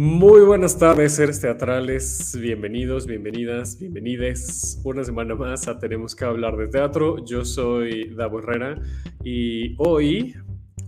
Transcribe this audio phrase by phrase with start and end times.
[0.00, 2.38] Muy buenas tardes, seres teatrales.
[2.40, 4.80] Bienvenidos, bienvenidas, bienvenides.
[4.84, 7.24] Una semana más Tenemos que hablar de teatro.
[7.24, 8.80] Yo soy Davo Herrera
[9.24, 10.36] y hoy,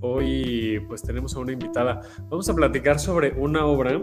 [0.01, 2.03] hoy pues tenemos a una invitada.
[2.29, 4.01] Vamos a platicar sobre una obra.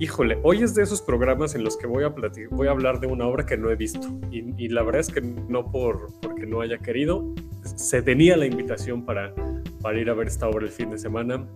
[0.00, 2.12] Híjole, hoy es de esos programas en los que voy a,
[2.50, 4.08] voy a hablar de una obra que no he visto.
[4.32, 7.32] Y, la verdad es que no por, porque no haya querido.
[7.62, 9.32] Se tenía la invitación para,
[9.80, 11.46] para ir a ver esta obra el fin de semana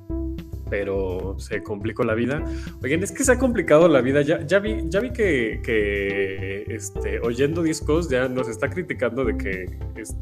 [0.72, 2.42] pero se complicó la vida.
[2.82, 4.22] Oigan, es que se ha complicado la vida.
[4.22, 9.66] Ya, ya vi, ya vi que, este, oyendo discos ya nos está criticando de que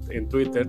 [0.09, 0.69] en Twitter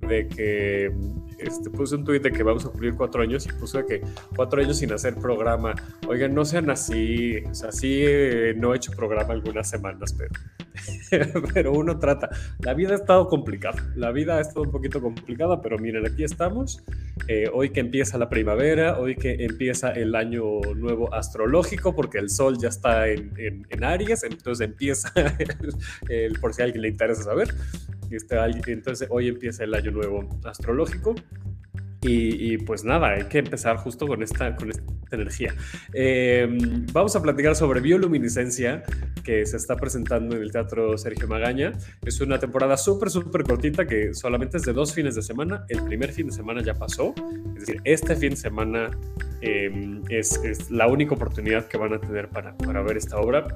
[0.00, 0.92] de que
[1.38, 4.02] este, puse un tweet de que vamos a cumplir cuatro años y puse que
[4.34, 5.76] cuatro años sin hacer programa.
[6.08, 10.32] Oigan, no sean así, o sea, sí eh, no he hecho programa algunas semanas, pero,
[11.54, 12.30] pero uno trata.
[12.60, 16.24] La vida ha estado complicada, la vida ha estado un poquito complicada, pero miren, aquí
[16.24, 16.82] estamos.
[17.28, 22.30] Eh, hoy que empieza la primavera, hoy que empieza el año nuevo astrológico, porque el
[22.30, 25.12] sol ya está en, en, Aries, entonces empieza,
[26.08, 27.54] el, por si a alguien le interesa saber,
[28.10, 28.36] este,
[28.72, 31.14] entonces hoy empieza el año nuevo astrológico.
[32.04, 35.54] Y, pues nada, hay que empezar justo con esta, con esta energía.
[35.92, 38.82] Em, vamos a platicar sobre bioluminiscencia,
[39.22, 41.72] que se está presentando en el Teatro Sergio Magaña.
[42.04, 45.64] Es una temporada súper, súper cortita que solamente es de dos fines de semana.
[45.68, 47.14] El primer fin de semana ya pasó.
[47.54, 48.90] Es decir, este fin de semana
[49.40, 53.46] em, es, es, la única oportunidad que van a tener para, para ver esta obra.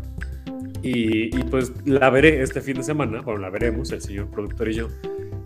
[0.83, 4.75] Y, pues la veré este fin de semana, bueno, la veremos, el señor productor y
[4.75, 4.89] yo,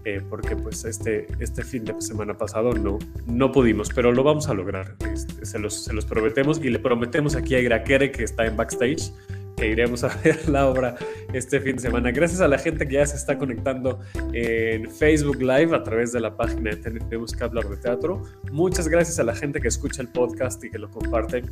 [0.05, 4.49] eh, porque pues este, este fin de semana pasado no, no pudimos, pero lo vamos
[4.49, 8.25] a lograr, este, se, los, se los prometemos y le prometemos aquí a Irakere que
[8.25, 9.13] está en backstage
[9.61, 10.97] que iremos a ver la obra
[11.33, 12.11] este fin de semana.
[12.11, 14.01] Gracias a la gente que ya se está conectando
[14.33, 18.23] en Facebook Live a través de la página de Tenemos que hablar de teatro.
[18.51, 21.43] Muchas gracias a la gente que escucha el podcast y que lo comparte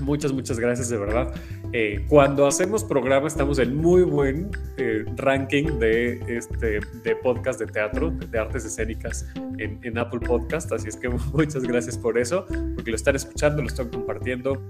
[0.00, 1.34] Muchas, muchas gracias de verdad.
[1.72, 7.66] Eh, cuando hacemos programa estamos en muy buen eh, ranking de, este, de podcast de
[7.66, 9.26] teatro, de, artes escénicas
[9.58, 13.68] en, Apple Podcast, así es que muchas gracias por eso, porque lo están escuchando, lo
[13.68, 14.62] están compartiendo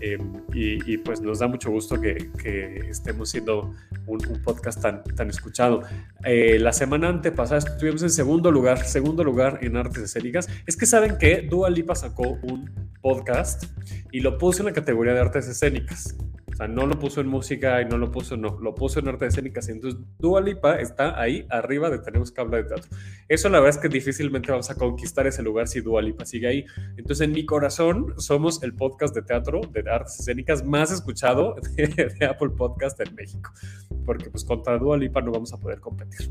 [0.00, 0.18] eh,
[0.52, 2.30] y, pues nos da mucho gusto que,
[2.88, 3.74] estemos siendo
[4.06, 5.82] un, podcast tan, tan escuchado.
[6.24, 10.48] la semana antepasada estuvimos en segundo lugar, segundo lugar en artes escénicas.
[10.66, 13.64] Es que saben que Dua Lipa sacó un podcast
[14.12, 16.16] y lo puso en la categoría de artes escénicas.
[16.52, 19.08] O sea, no lo puso en música y no lo puso, no, lo puso en
[19.08, 19.68] artes escénicas.
[19.70, 22.90] Entonces, Dua Lipa está ahí arriba de Tenemos que hablar de teatro.
[23.26, 26.48] Eso la verdad es que difícilmente vamos a conquistar ese lugar si Dua Lipa sigue
[26.48, 26.64] ahí.
[26.98, 32.26] Entonces, en mi corazón, somos el podcast de teatro, de artes escénicas más escuchado de,
[32.26, 33.50] Apple Podcast en México.
[34.04, 36.30] Porque pues contra Dua Lipa no vamos a poder competir.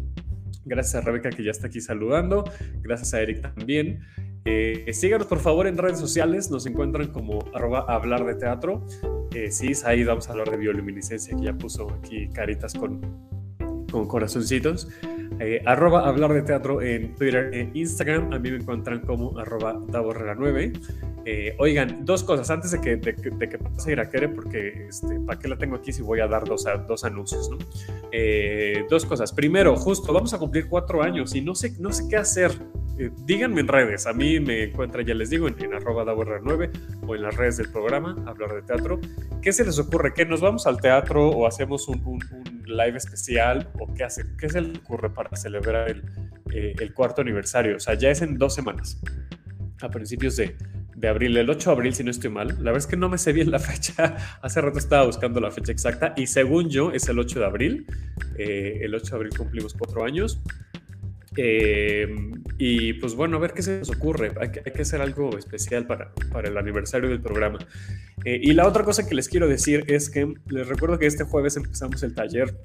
[0.65, 2.43] Gracias a Rebeca que ya está aquí saludando.
[2.83, 4.01] Gracias a Eric también.
[4.45, 8.85] Eh, síganos por favor en redes sociales, nos encuentran como arroba hablar de teatro.
[9.33, 13.01] Eh, sí, ahí vamos a hablar de bioluminiscencia, que ya puso aquí caritas con,
[13.91, 14.87] con corazoncitos.
[15.39, 18.33] Eh, arroba hablar de teatro en Twitter e Instagram.
[18.33, 20.79] A mí me encuentran como arroba daborrera9.
[21.25, 25.39] Eh, oigan, dos cosas antes de que, de, de que pase Irakere, porque este, ¿para
[25.39, 27.49] qué la tengo aquí si voy a dar dos, dos anuncios?
[27.49, 27.57] ¿no?
[28.89, 29.31] dos cosas.
[29.31, 32.51] Primero, justo vamos a cumplir cuatro años y no sé, no sé qué hacer
[33.01, 36.71] eh, díganme en redes, a mí me encuentra, ya les digo, en, en arroba 9
[37.07, 38.99] o en las redes del programa, hablar de teatro.
[39.41, 40.13] ¿Qué se les ocurre?
[40.13, 42.19] ¿Que nos vamos al teatro o hacemos un,
[42.77, 43.69] live especial?
[43.79, 46.03] ¿O qué, hace, qué se les ocurre para celebrar el,
[46.53, 47.77] eh, el, cuarto aniversario?
[47.77, 48.99] O sea, ya es en dos semanas,
[49.81, 50.55] a principios de,
[51.01, 52.49] de abril, el 8 de abril, si no estoy mal.
[52.49, 54.15] La verdad es que no me sé bien la fecha.
[54.41, 57.85] Hace rato estaba buscando la fecha exacta y según yo es el 8 de abril.
[58.37, 60.39] Eh, el 8 de abril cumplimos cuatro años.
[61.37, 62.13] Eh,
[62.57, 64.31] y pues bueno, a ver qué se nos ocurre.
[64.39, 67.59] Hay que, hay que hacer algo especial para, para, el aniversario del programa.
[68.25, 71.23] Eh, y la otra cosa que les quiero decir es que les recuerdo que este
[71.23, 72.55] jueves empezamos el taller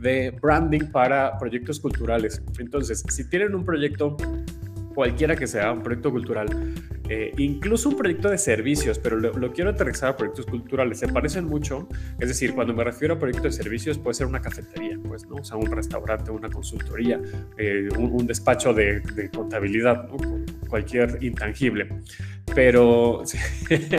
[0.00, 2.42] de branding para proyectos culturales.
[2.58, 4.16] Entonces, si tienen un proyecto
[4.94, 6.74] cualquiera que sea, un proyecto cultural,
[7.08, 11.44] eh, incluso un proyecto de servicios, pero lo, quiero aterrizar a proyectos culturales, se parecen
[11.44, 11.88] mucho,
[12.18, 15.36] es decir, cuando me refiero a proyectos de servicios puede ser una cafetería, pues, ¿no?
[15.36, 17.20] O sea, un restaurante, una consultoría,
[17.58, 19.02] eh, un, despacho de,
[19.34, 20.08] contabilidad,
[20.68, 21.88] cualquier intangible.
[22.54, 23.22] Pero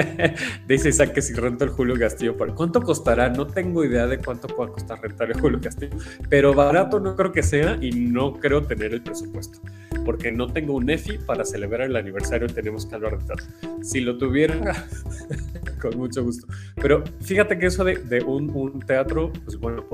[0.68, 3.30] dice Isaac que si rento el Julio Castillo, ¿cuánto costará?
[3.30, 5.98] No tengo idea de cuánto pueda costar rentar el Julio Castillo,
[6.30, 9.60] pero barato no creo que sea y no creo tener el presupuesto
[10.06, 13.46] porque no tengo un EFI para celebrar el aniversario, tenemos que hablar de teatro.
[13.82, 14.56] Si lo tuviera,
[15.82, 16.48] con mucho gusto.
[16.76, 19.86] Pero fíjate que eso de, un, teatro, pues bueno,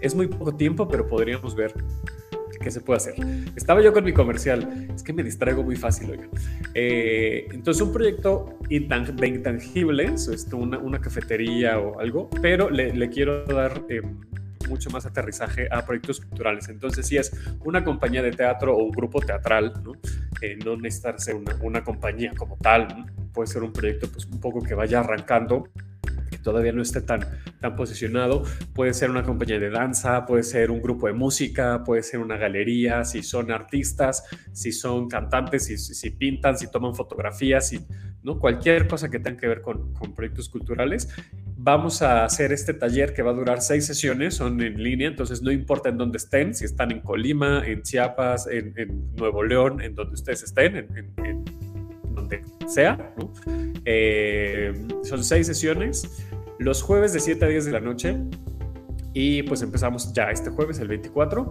[0.00, 1.72] es muy poco tiempo, pero podríamos ver
[2.60, 3.14] ¿qué se puede hacer?
[3.54, 6.30] Estaba yo con mi comercial, es que me distraigo muy fácil, oigan.
[6.74, 13.44] Eh, entonces, un proyecto de intangibles, esto, una, una, cafetería o algo, pero le, quiero
[13.44, 13.84] dar...
[13.88, 14.02] Eh,
[14.68, 16.68] mucho más aterrizaje a proyectos culturales.
[16.68, 17.32] Entonces, si es
[17.64, 19.92] una compañía de teatro o un grupo teatral, no,
[20.40, 24.62] eh, no necesitarse una, una compañía como tal, puede ser un proyecto pues, un poco
[24.62, 25.68] que vaya arrancando
[26.30, 27.20] que todavía no esté tan,
[27.60, 28.42] tan posicionado.
[28.74, 32.36] Puede ser una compañía de danza, puede ser un grupo de música, puede ser una
[32.36, 37.80] galería, si son artistas, si son cantantes, si, si pintan, si toman fotografías, si,
[38.22, 38.38] ¿no?
[38.38, 41.08] cualquier cosa que tenga que ver con, con proyectos culturales
[41.66, 45.42] vamos a hacer este taller que va a durar seis sesiones, son en línea, entonces
[45.42, 48.72] no importa en dónde estén, si están en Colima, en Chiapas, en,
[49.16, 51.44] Nuevo León, en donde ustedes estén, en,
[52.14, 53.12] donde sea.
[53.84, 54.72] Eh,
[55.02, 56.24] son seis sesiones,
[56.60, 58.16] los jueves de 7 a 10 de la noche
[59.12, 61.50] y pues empezamos ya este jueves, el 24,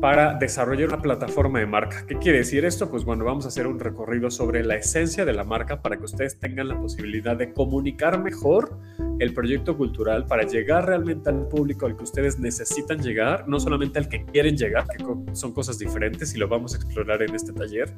[0.00, 2.06] para desarrollar una plataforma de marca.
[2.06, 2.90] ¿Qué quiere decir esto?
[2.90, 6.04] Pues bueno, vamos a hacer un recorrido sobre la esencia de la marca para que
[6.04, 8.78] ustedes tengan la posibilidad de comunicar mejor
[9.18, 13.98] el proyecto cultural para llegar realmente al público al que ustedes necesitan llegar, no solamente
[13.98, 15.04] al que quieren llegar, que
[15.34, 17.92] son cosas diferentes y lo vamos a explorar en este taller,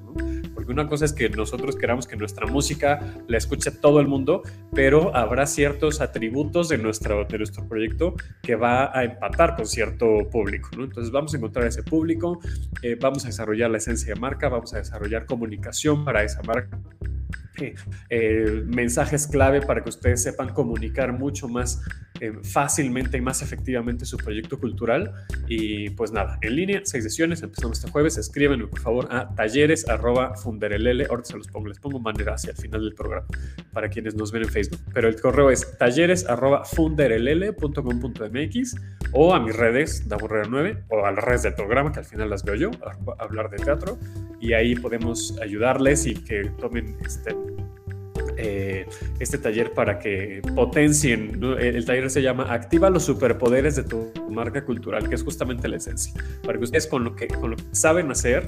[0.54, 4.42] porque una cosa es que nosotros queramos que nuestra música la escuche todo el mundo,
[4.74, 10.28] pero habrá ciertos atributos de, nuestro, de nuestro proyecto que va a empatar con cierto
[10.30, 10.70] público.
[10.72, 12.40] Entonces vamos a encontrar ese público,
[12.80, 16.78] eh, vamos a desarrollar la esencia de marca, vamos a desarrollar comunicación para esa marca
[18.08, 21.82] eh, mensajes clave para que ustedes sepan comunicar mucho más
[22.20, 25.12] eh, fácilmente y más efectivamente su proyecto cultural.
[25.46, 28.16] Y pues nada, en línea, seis sesiones, empezamos este jueves.
[28.16, 31.06] Escríbenme por favor a talleres arroba funderelele.
[31.10, 33.26] Ahorita se los pongo, les pongo manera hacia el final del programa
[33.72, 34.80] para quienes nos ven en Facebook.
[34.94, 38.76] Pero el correo es talleres arroba funderelele.com.mx
[39.12, 42.30] o a mis redes, Daburrera 9, o a las redes del programa que al final
[42.30, 43.98] las veo yo, a hablar de teatro.
[44.40, 47.34] Y ahí podemos ayudarles y que tomen este,
[48.36, 48.86] eh,
[49.18, 51.40] este taller para que potencien.
[51.58, 55.76] El taller se llama Activa los superpoderes de tu marca cultural, que es justamente la
[55.76, 56.12] esencia.
[56.44, 58.46] Para que ustedes con lo que, con lo que saben hacer,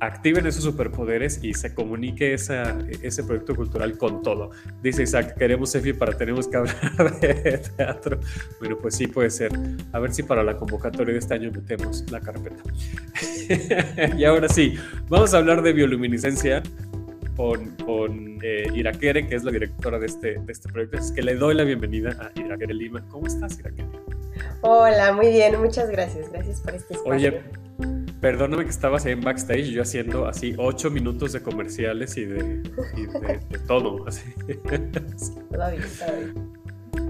[0.00, 4.50] activen esos superpoderes y se comunique esa, ese proyecto cultural con todo.
[4.82, 8.18] Dice Isaac, queremos EFI para tenemos que hablar de teatro.
[8.58, 9.52] Bueno, pues sí puede ser.
[9.92, 12.62] A ver si para la convocatoria de este año metemos la carpeta.
[14.16, 14.74] y ahora sí,
[15.08, 16.62] vamos a hablar de bioluminiscencia
[17.36, 20.96] con, con eh, Irakere, que es la directora de este, de este proyecto.
[20.96, 23.04] Es que le doy la bienvenida a Irakere Lima.
[23.08, 23.88] ¿Cómo estás, Irakere?
[24.62, 26.30] Hola, muy bien, muchas gracias.
[26.32, 27.12] Gracias por este espacio.
[27.12, 27.42] Oye,
[28.20, 32.62] perdóname que estabas en backstage, yo haciendo así ocho minutos de comerciales y de,
[33.66, 34.06] todo.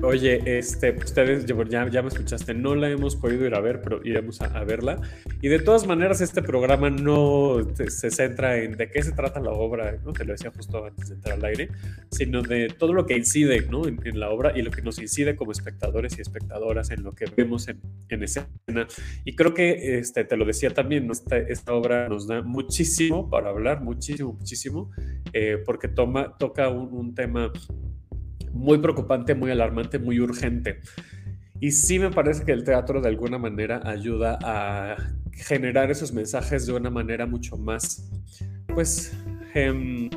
[0.03, 4.01] Oye, este, ustedes ya, ya me escuchaste, no la hemos podido ir a ver, pero
[4.03, 4.99] iremos a, verla.
[5.43, 9.51] Y de todas maneras, este programa no se centra en de qué se trata la
[9.51, 10.13] obra, ¿no?
[10.15, 11.69] Te lo decía justo antes de entrar al aire,
[12.11, 13.87] sino de todo lo que incide ¿no?
[13.87, 17.27] en, la obra y lo que nos incide como espectadores y espectadoras en lo que
[17.37, 18.49] vemos en, en escena.
[19.25, 23.51] Y creo que, este, te lo decía también, esta, esta obra nos da muchísimo para
[23.51, 24.91] hablar, muchísimo, muchísimo,
[25.35, 27.53] eh, porque toma, toca un, un tema
[28.53, 30.81] muy preocupante, muy alarmante, muy urgente.
[31.61, 34.97] Y sí me parece que el teatro de alguna manera ayuda a
[35.33, 38.11] generar esos mensajes de una manera mucho más,
[38.75, 39.15] pues,
[39.55, 40.09] em,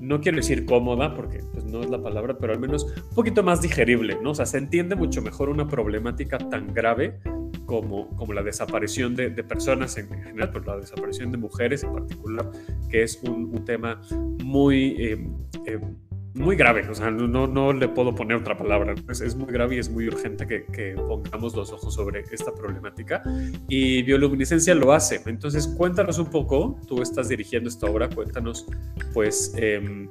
[0.00, 3.42] no quiero decir cómoda, porque pues, no es la palabra, pero al menos un poquito
[3.42, 4.30] más digerible, ¿no?
[4.30, 7.18] O sea, se entiende mucho mejor una problemática tan grave
[7.66, 12.50] como, como la desaparición de, personas en general, pero la desaparición de mujeres en particular,
[12.88, 14.00] que es un, tema
[14.42, 14.96] muy...
[14.98, 15.96] Em, em,
[16.34, 19.76] muy grave, o sea, no, no le puedo poner otra palabra, es, es muy grave
[19.76, 23.22] y es muy urgente que, pongamos los ojos sobre esta problemática
[23.68, 25.20] y bioluminiscencia lo hace.
[25.26, 28.66] Entonces, cuéntanos un poco, tú estás dirigiendo esta obra, cuéntanos
[29.12, 30.08] pues eh,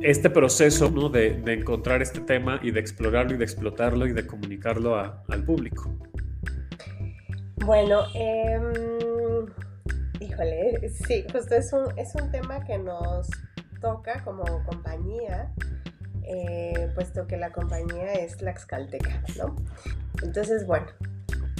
[0.00, 1.08] este proceso ¿no?
[1.08, 5.44] de, de, encontrar este tema y de explorarlo y de explotarlo y de comunicarlo al
[5.44, 5.94] público.
[7.64, 8.60] Bueno, eh,
[10.20, 13.28] híjole, sí, justo es un, es un tema que nos
[13.84, 15.52] toca como compañía,
[16.22, 19.54] eh, puesto que la compañía es Tlaxcalteca, ¿no?
[20.22, 20.86] Entonces, bueno,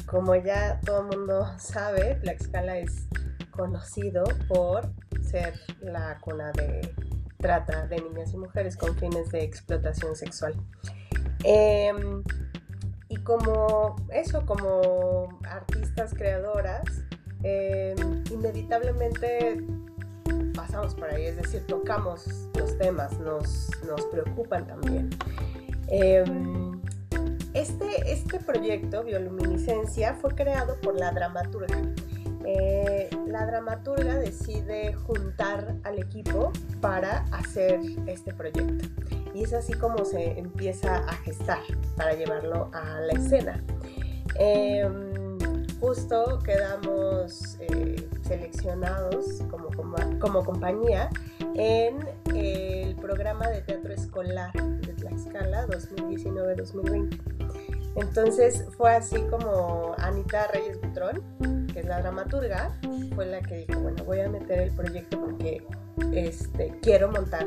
[0.06, 3.08] como ya todo el mundo sabe, Tlaxcala es
[3.50, 4.90] conocido por
[5.20, 5.52] ser
[5.82, 6.94] la cuna de
[7.36, 10.54] trata de niñas y mujeres con fines de explotación sexual.
[11.44, 12.22] Em,
[13.10, 16.84] y como eso, como artistas creadoras,
[17.42, 19.62] em, inevitablemente
[20.54, 22.26] pasamos por ahí, es decir, tocamos
[22.58, 25.10] los temas, nos, nos preocupan también.
[25.88, 26.80] Em,
[27.52, 31.80] este, este proyecto, Bioluminiscencia, fue creado por la dramaturga.
[32.46, 38.86] Eh, la dramaturga decide juntar al equipo para hacer este proyecto.
[39.34, 41.60] Y es así como se empieza a gestar
[41.96, 43.62] para llevarlo a la escena.
[44.36, 45.12] Em,
[45.80, 49.68] justo quedamos eh, seleccionados como,
[50.18, 51.10] como, compañía
[51.54, 51.98] en
[52.34, 57.18] el programa de teatro escolar de Tlaxcala 2019-2020.
[57.96, 61.22] Entonces fue así como Anita Reyes Butrón,
[61.72, 62.76] que es la dramaturga,
[63.14, 65.64] fue la que dijo, bueno, voy a meter el proyecto porque
[66.12, 67.46] este, quiero montar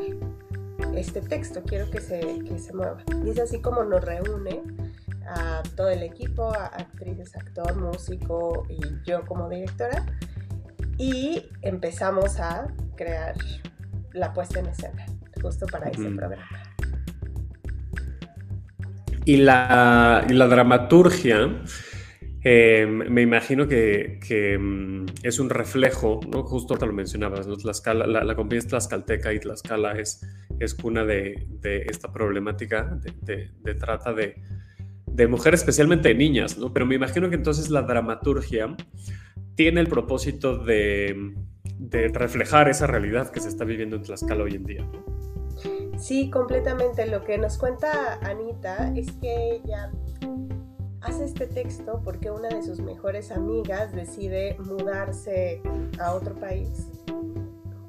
[0.96, 3.04] este texto, quiero que se, que se mueva.
[3.26, 4.64] Y es así como nos reúne
[5.28, 10.06] a todo el equipo, a actrices, actor, músico y yo como directora.
[10.98, 13.36] Y empezamos a crear
[14.14, 15.06] la puesta en escena,
[15.42, 16.64] justo para ese programa.
[19.26, 21.64] Y la, la dramaturgia,
[22.42, 26.44] em, me imagino que, em, es un reflejo, ¿no?
[26.44, 27.58] Justo te lo mencionabas, ¿no?
[27.58, 30.26] Tlaxcala, la, la compañía es tlaxcalteca y Tlaxcala es,
[30.60, 34.36] es cuna de, de esta problemática de, de trata de,
[35.18, 36.72] de mujeres, especialmente de niñas, ¿no?
[36.72, 38.76] Pero me imagino que entonces la dramaturgia
[39.58, 41.34] tiene el propósito de,
[42.14, 44.90] reflejar esa realidad que se está viviendo en Tlaxcala hoy en día.
[45.98, 47.08] Sí, completamente.
[47.08, 49.92] Lo que nos cuenta Anita es que ella
[51.02, 55.62] hace este texto porque una de sus mejores amigas decide mudarse
[56.00, 56.88] a otro país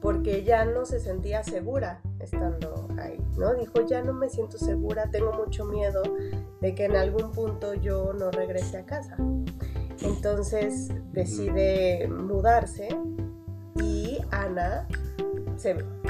[0.01, 3.55] porque ya no se sentía segura estando ahí, ¿no?
[3.55, 6.03] Dijo, ya no me siento segura, tengo mucho miedo
[6.61, 9.17] de que en algún punto yo no regrese a casa.
[10.03, 12.89] Entonces decide mudarse
[13.77, 14.87] y Ana,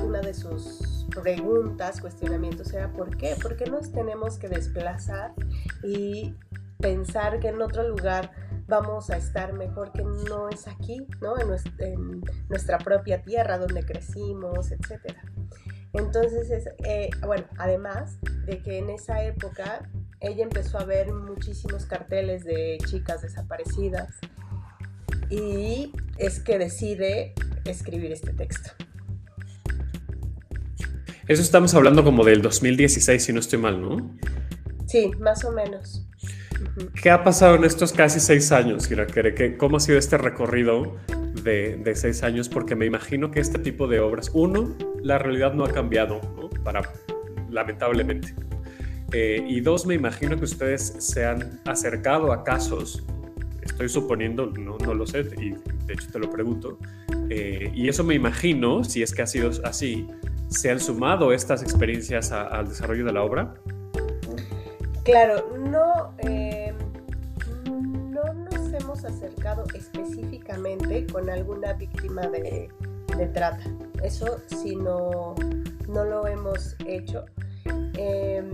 [0.03, 3.37] una de sus preguntas, cuestionamientos era ¿por qué?
[3.41, 5.33] ¿Por qué nos tenemos que desplazar
[5.83, 6.35] y
[6.79, 8.31] pensar que en otro lugar
[8.67, 11.35] vamos a estar mejor que no es aquí, ¿no?
[11.39, 15.17] En, nuestra, propia tierra donde crecimos, etc.
[15.95, 19.89] Entonces, eh, bueno, además de que en esa época
[20.21, 24.15] ella empezó a ver muchísimos carteles de chicas desaparecidas
[25.31, 27.35] y es que decide
[27.65, 28.71] escribir este texto.
[31.27, 34.19] Eso estamos hablando como del 2016, si no estoy mal, ¿no?
[34.87, 36.07] Sí, más o menos.
[37.01, 39.57] ¿Qué ha pasado en estos casi seis años, Irakere?
[39.59, 40.97] ¿Cómo ha sido este recorrido
[41.45, 42.49] de, seis años?
[42.49, 46.49] Porque me imagino que este tipo de obras, uno, la realidad no ha cambiado, ¿no?
[46.65, 46.83] Para,
[47.51, 48.35] lamentablemente.
[49.13, 53.03] Eh, y dos, me imagino que ustedes se han acercado a casos,
[53.63, 55.51] estoy suponiendo, no, no lo sé, y
[55.87, 56.79] de hecho te lo pregunto,
[57.31, 60.07] eh, y eso me imagino, si es que ha sido así,
[60.49, 63.55] ¿se han sumado estas experiencias al desarrollo de la obra?
[65.05, 66.75] Claro, no, eh,
[67.65, 72.69] no nos hemos acercado específicamente con alguna víctima de,
[73.33, 73.63] trata.
[74.03, 75.35] Eso sí no,
[75.89, 77.25] no lo hemos hecho.
[77.97, 78.53] Em,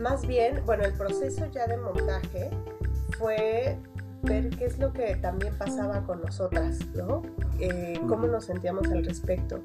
[0.00, 2.50] más bien, bueno, el proceso ya de montaje
[3.18, 3.78] fue
[4.22, 7.22] ver qué es lo que también pasaba con nosotras, ¿no?
[7.58, 9.62] Eh, cómo nos sentíamos al respecto.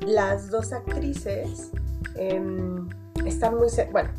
[0.00, 1.70] Las dos actrices
[2.16, 2.88] em,
[3.24, 4.10] están muy, bueno,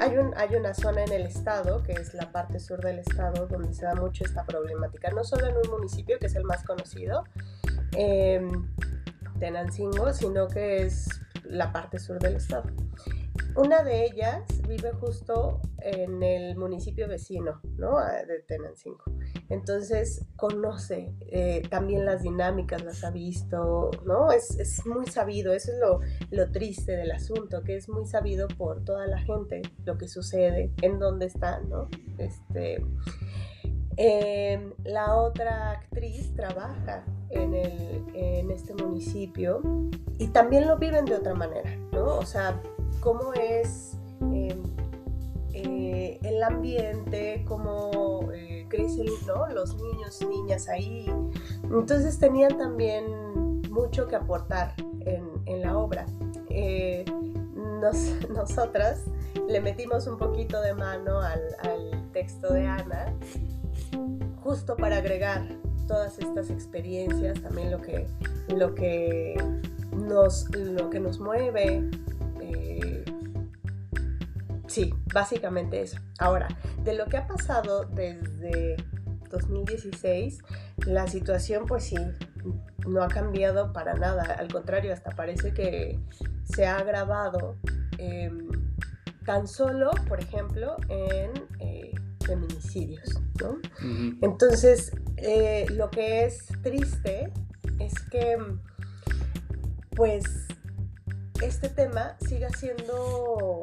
[0.00, 3.46] hay, un, hay una zona en el estado, que es la parte sur del estado,
[3.46, 6.64] donde se da mucho esta problemática, no solo en un municipio, que es el más
[6.64, 7.24] conocido,
[7.96, 8.46] eh,
[9.38, 11.08] Tenancingo, sino que es
[11.44, 12.64] la parte sur del estado.
[13.54, 17.98] Una de ellas vive justo en el municipio vecino, ¿no?
[18.26, 19.04] De Tenancingo.
[19.50, 24.32] Entonces conoce eh, también las dinámicas, las ha visto, ¿no?
[24.32, 28.48] Es, es muy sabido, eso es lo, lo, triste del asunto, que es muy sabido
[28.48, 31.88] por toda la gente lo que sucede, en dónde están, ¿no?
[32.18, 32.82] Este,
[33.96, 39.60] em, la otra actriz trabaja en, el, en este municipio
[40.18, 42.16] y también lo viven de otra manera, ¿no?
[42.16, 42.60] O sea,
[43.02, 44.62] cómo es em,
[45.52, 49.06] eh, el ambiente, cómo eh, crecen
[49.52, 51.12] los niños, y niñas ahí.
[51.64, 53.04] Entonces tenían también
[53.70, 56.06] mucho que aportar en, la obra.
[56.48, 57.04] Eh,
[58.30, 59.04] nosotras
[59.48, 61.40] le metimos un poquito de mano al,
[62.12, 63.12] texto de Ana,
[64.42, 65.42] justo para agregar
[65.88, 68.06] todas estas experiencias, también lo que,
[71.00, 71.88] nos mueve,
[74.72, 75.98] Sí, básicamente eso.
[76.18, 76.48] Ahora,
[76.82, 78.76] de lo que ha pasado desde
[79.30, 80.38] 2016,
[80.86, 81.96] la situación pues sí,
[82.86, 84.22] no ha cambiado para nada.
[84.38, 85.98] Al contrario, hasta parece que
[86.44, 87.56] se ha agravado.
[87.98, 88.48] Em,
[89.26, 91.92] tan solo, por ejemplo, en eh,
[92.24, 93.58] feminicidios, ¿no?
[94.20, 97.32] Entonces, eh, lo que es triste
[97.78, 98.38] es que,
[99.94, 100.48] pues,
[101.42, 103.62] este tema siga siendo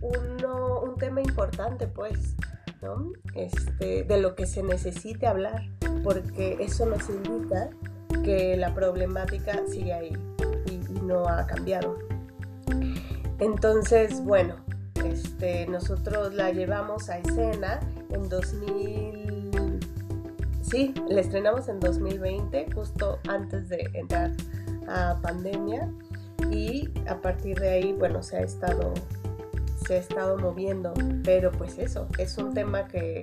[0.00, 2.34] un tema importante, pues,
[2.82, 3.12] ¿no?
[3.34, 5.68] Este, de lo que se necesite hablar,
[6.02, 7.70] porque eso nos indica
[8.22, 10.16] que la problemática sigue ahí
[10.66, 11.98] y, no ha cambiado.
[13.38, 14.56] Entonces, bueno,
[15.04, 19.80] este, nosotros la llevamos a escena en 2000,
[20.62, 24.30] sí, la estrenamos en 2020, justo antes de entrar
[24.88, 25.90] a pandemia
[26.50, 28.94] y a partir de ahí, bueno, se ha estado
[29.86, 33.22] se ha estado moviendo, pero pues eso, es un tema que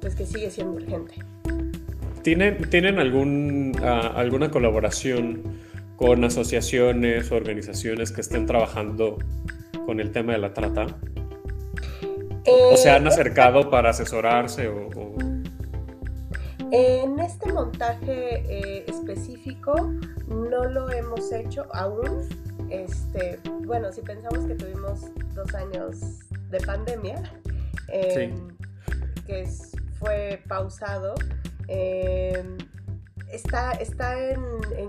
[0.00, 1.16] pues que sigue siendo urgente.
[2.22, 5.42] ¿Tienen, ¿tienen algún, ah, alguna colaboración
[5.96, 9.18] con asociaciones o organizaciones que estén trabajando
[9.84, 10.86] con el tema de la trata?
[12.46, 14.68] ¿O se han eh, acercado para asesorarse?
[14.68, 14.88] O,
[16.72, 19.92] En este montaje eh, específico
[20.26, 22.28] no lo hemos hecho aún.
[22.70, 25.00] Este, bueno, si pensamos que tuvimos
[25.34, 26.00] dos años
[26.50, 27.22] de pandemia,
[27.88, 28.48] em,
[29.26, 29.48] que
[29.98, 31.14] fue pausado,
[31.68, 32.58] em,
[33.30, 34.40] está, está en,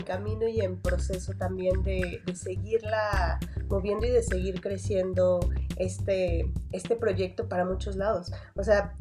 [0.06, 5.40] camino y en proceso también de, seguirla moviendo y de seguir creciendo
[5.76, 8.32] este, este proyecto para muchos lados.
[8.56, 8.96] O sea,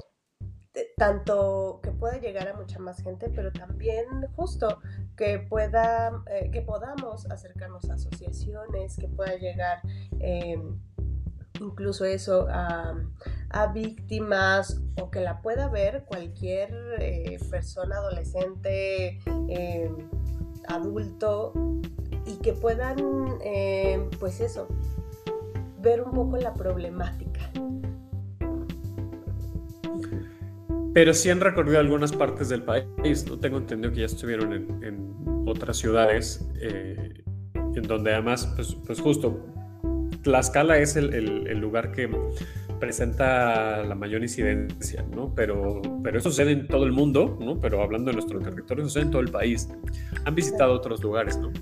[0.97, 4.81] tanto que pueda llegar a mucha más gente, pero también justo
[5.15, 9.83] que pueda, eh, que podamos acercarnos a asociaciones, que pueda llegar
[10.21, 10.81] em,
[11.61, 12.95] incluso eso a,
[13.75, 19.19] víctimas o que la pueda ver cualquier eh, persona adolescente,
[20.69, 21.53] adulto
[22.27, 22.97] y que puedan,
[24.19, 24.69] pues eso,
[25.81, 27.51] ver un poco la problemática.
[30.97, 33.39] Pero sí han recorrido algunas partes del país, ¿no?
[33.39, 35.15] Tengo entendido que ya estuvieron en,
[35.47, 37.23] otras ciudades, eh,
[37.55, 39.45] en donde además, pues, pues justo,
[40.23, 42.09] Tlaxcala es el, lugar que
[42.81, 45.35] presenta la mayor incidencia, ¿no?
[45.35, 47.61] Pero, pero eso sucede en todo el mundo, ¿no?
[47.61, 49.69] Pero hablando de nuestro territorio, sucede en todo el país.
[50.25, 51.53] Han visitado otros lugares, ¿no?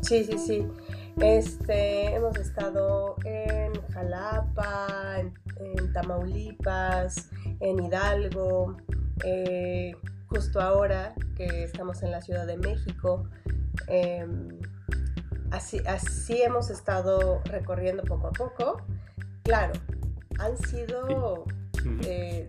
[0.00, 0.66] Sí, sí, sí.
[1.20, 3.14] Este, hemos estado
[3.98, 8.76] Jalapa, en, Tamaulipas, en Hidalgo,
[9.24, 9.92] eh,
[10.26, 13.28] justo ahora que estamos en la Ciudad de México.
[13.88, 14.60] Em,
[15.50, 18.82] así, así hemos estado recorriendo poco a poco.
[19.42, 19.72] Claro,
[20.38, 21.44] han sido
[22.06, 22.48] eh,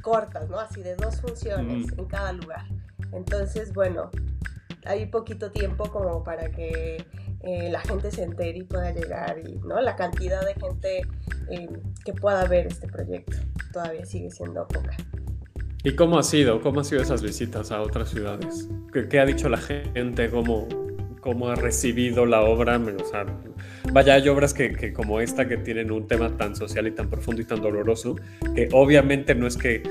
[0.00, 0.60] cortas, ¿no?
[0.60, 2.66] Así de dos funciones en cada lugar.
[3.10, 4.10] Entonces, bueno,
[4.86, 7.04] hay poquito tiempo como para que
[7.46, 11.02] eh, la gente se entere y pueda llegar y no la cantidad de gente
[11.50, 11.68] eh,
[12.04, 13.36] que pueda ver este proyecto
[13.72, 14.96] todavía sigue siendo poca.
[15.82, 16.62] ¿Y cómo ha sido?
[16.62, 18.68] ¿Cómo han sido esas visitas a otras ciudades?
[19.10, 20.30] ¿Qué, ha dicho la gente?
[20.30, 20.66] ¿Cómo,
[21.24, 22.76] cómo ha recibido la obra.
[22.76, 23.24] O sea,
[23.90, 27.40] vaya, hay obras que, como esta que tienen un tema tan social y tan profundo
[27.40, 28.16] y tan doloroso,
[28.54, 29.82] que obviamente no es que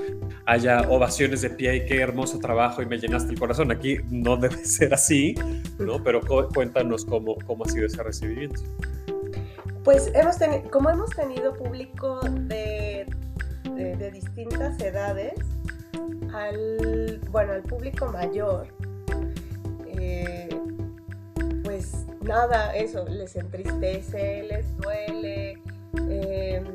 [0.46, 3.72] haya ovaciones de pie y qué hermoso trabajo y me llenaste el corazón.
[3.72, 5.34] Aquí no debe ser así,
[5.80, 6.04] ¿no?
[6.04, 6.22] Pero
[6.54, 8.62] cuéntanos cómo, cómo ha sido ese recibimiento.
[9.84, 10.38] Pues hemos
[10.70, 13.08] como hemos tenido público de,
[13.76, 15.34] de, distintas edades,
[16.32, 18.68] al, bueno, al público mayor,
[19.88, 20.48] eh,
[22.24, 25.62] nada, eso, les entristece, les duele.
[26.10, 26.66] Em,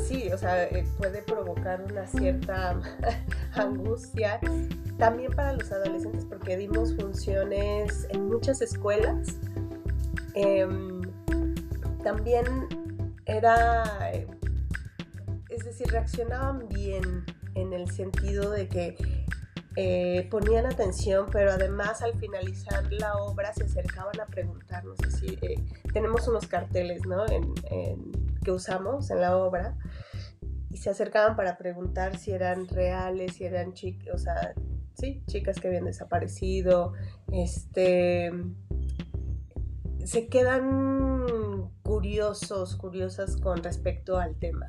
[0.00, 2.78] sí, o sea, eh, puede provocar una cierta
[3.54, 4.40] angustia.
[4.98, 9.36] También para los adolescentes, porque dimos funciones en muchas escuelas.
[10.34, 11.02] Em,
[12.02, 12.44] también
[13.26, 14.10] era,
[15.48, 18.96] es decir, reaccionaban bien en el sentido de que
[19.76, 25.38] eh, ponían atención, pero además al finalizar la obra se acercaban a preguntarnos así.
[25.42, 25.56] Eh,
[25.92, 27.24] tenemos unos carteles ¿no?
[28.44, 29.76] que usamos en la obra
[30.70, 34.54] y se acercaban para preguntar si eran reales, si eran chicas, o sea,
[34.94, 36.92] sí, chicas que habían desaparecido.
[37.32, 38.30] Este,
[40.04, 44.68] se quedan curiosos, curiosas con respecto al tema.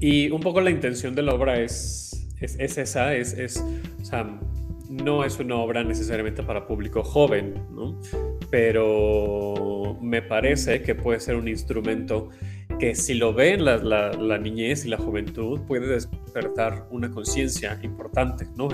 [0.00, 3.64] Y un poco la intención de la obra es es, esa, es, es,
[4.00, 4.38] o sea,
[4.88, 8.00] no es una obra necesariamente para público joven, ¿no?
[8.50, 12.30] pero me parece que puede ser un instrumento
[12.78, 18.46] que si lo ven la, la, niñez y la juventud puede despertar una conciencia importante,
[18.56, 18.68] ¿no?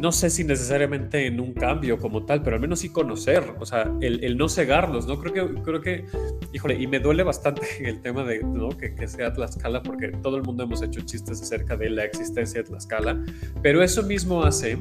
[0.00, 3.66] No sé si necesariamente en un cambio como tal, pero al menos sí conocer, o
[3.66, 5.18] sea, el, no cegarnos, ¿no?
[5.20, 6.06] Creo que, creo que,
[6.54, 8.40] híjole, y me duele bastante el tema de.
[8.78, 12.62] Que, que sea Tlaxcala, porque todo el mundo hemos hecho chistes acerca de la existencia
[12.62, 13.22] de Tlaxcala,
[13.62, 14.78] pero eso mismo hace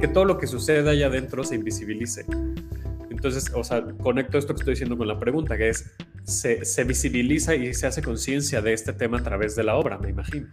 [0.00, 2.24] que todo lo que sucede allá adentro se invisibilice.
[3.10, 5.92] Entonces, o sea, conecto esto que estoy diciendo con la pregunta, que es,
[6.24, 10.08] se visibiliza y se hace conciencia de este tema a través de la obra, me
[10.08, 10.48] imagino.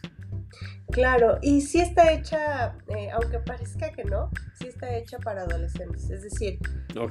[0.91, 6.09] Claro, y sí está hecha, eh, aunque parezca que no, sí está hecha para adolescentes.
[6.09, 6.59] Es decir,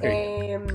[0.01, 0.65] em,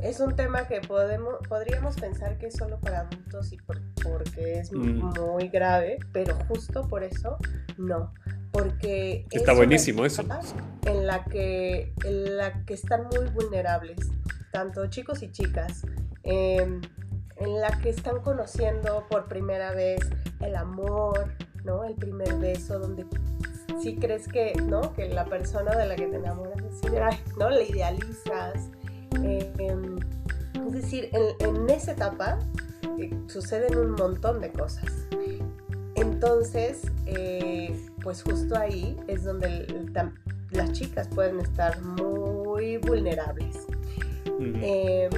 [0.00, 3.56] es un tema que podemos, podríamos pensar que es solo para adultos y
[4.02, 5.20] porque es mm.
[5.20, 7.38] muy grave, pero justo por eso
[7.76, 8.12] no.
[8.52, 10.22] Porque está buenísimo eso.
[10.86, 13.98] En la, que, en la que están muy vulnerables,
[14.52, 15.84] tanto chicos y chicas.
[16.22, 16.80] Em,
[17.36, 20.00] en la que están conociendo por primera vez
[20.40, 21.84] el amor, ¿no?
[21.84, 23.06] El primer beso donde
[23.80, 24.94] si crees que, ¿no?
[24.94, 27.50] Que la persona de la que te enamoras es ¿no?
[27.50, 28.70] Le idealizas.
[29.22, 29.96] Em,
[30.66, 32.38] es decir, en, esa etapa
[32.98, 34.90] eh, suceden un montón de cosas.
[35.94, 39.66] Entonces, eh, pues justo ahí es donde
[40.50, 43.66] las chicas pueden estar muy vulnerables.
[44.40, 45.10] Em,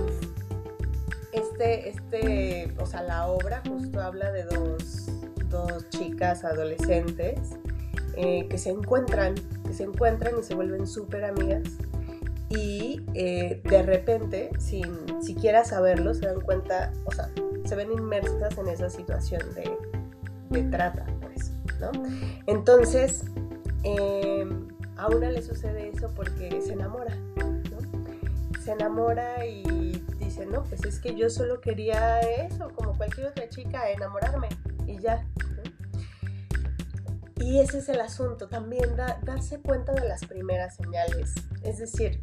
[1.33, 5.07] este, este, o sea, la obra justo habla de dos,
[5.91, 7.39] chicas adolescentes
[8.17, 9.35] eh, que se encuentran,
[9.67, 11.65] que se encuentran y se vuelven súper amigas
[12.49, 17.29] y eh, de repente, sin siquiera saberlo, se dan cuenta, o sea,
[17.65, 19.77] se ven inmersas en esa situación de,
[20.51, 21.91] de trata, pues, ¿no?
[22.47, 23.25] Entonces,
[23.83, 27.17] em, a una le sucede eso porque se enamora.
[28.67, 33.49] Se enamora y dice, no, pues es que yo solo quería eso, como cualquier otra
[33.49, 34.49] chica, enamorarme
[34.89, 35.25] y ya,
[37.47, 41.33] y ese es el asunto, también darse cuenta de las primeras señales.
[41.63, 42.19] Es decir,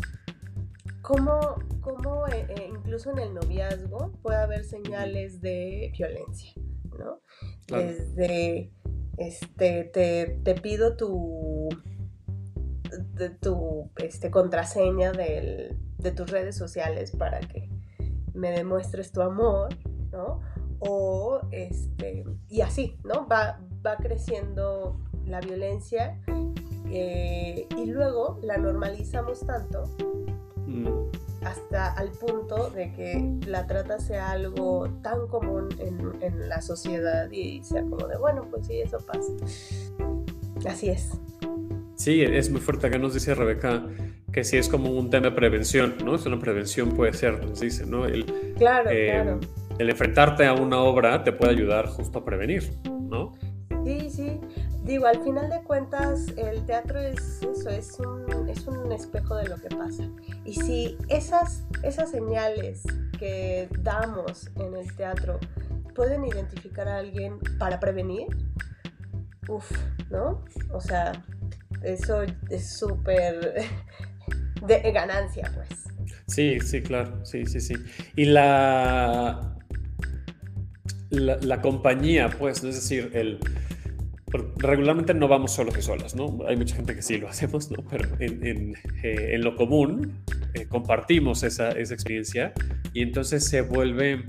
[1.01, 6.51] cómo, cómo eh, eh, incluso en el noviazgo puede haber señales de violencia,
[6.99, 7.21] ¿no?
[7.67, 8.73] Desde,
[9.17, 11.62] este, te, te pido tu,
[12.99, 17.69] de, tu este, contraseña de tus redes sociales para que
[18.33, 19.69] me demuestres tu amor,
[20.11, 20.41] ¿no?
[20.79, 23.27] O, este, y así, ¿no?
[23.27, 26.19] Va, va creciendo la violencia
[26.89, 29.85] eh, y luego la normalizamos tanto
[30.67, 30.87] mm.
[31.45, 37.31] hasta al punto de que la trata sea algo tan común en, en, la sociedad
[37.31, 39.31] y sea como de, bueno, pues sí, eso pasa.
[40.67, 41.11] Así es.
[42.03, 42.87] Sí, es muy fuerte.
[42.87, 43.81] Acá nos dice Rebeca
[44.33, 46.15] que sí es como un tema de prevención, ¿no?
[46.15, 48.05] Es una prevención, puede ser, nos dice, ¿no?
[48.05, 48.25] El,
[48.57, 49.39] claro, eh, claro.
[49.79, 53.31] El enfrentarte a una obra te puede ayudar justo a prevenir, ¿no?
[53.85, 54.41] Sí, sí.
[54.83, 59.47] Digo, al final de cuentas, el teatro es eso, es un, es un espejo de
[59.47, 60.03] lo que pasa.
[60.43, 62.83] Y si esas, esas señales
[63.17, 65.39] que damos en el teatro
[65.95, 68.27] pueden identificar a alguien para prevenir,
[69.47, 69.71] uff,
[70.11, 70.43] ¿no?
[70.73, 71.13] O sea,
[71.83, 73.65] eso es súper
[74.67, 75.83] de ganancia, pues.
[76.27, 77.75] Sí, sí, claro, sí, sí, sí.
[78.15, 79.55] Y la,
[81.09, 83.39] la, compañía, pues, es decir, el
[84.57, 86.39] regularmente no vamos solos y solas, ¿no?
[86.47, 87.83] Hay mucha gente que sí lo hacemos, ¿no?
[87.89, 92.53] Pero en, eh, lo común eh, compartimos esa, experiencia
[92.93, 94.23] y entonces se vuelve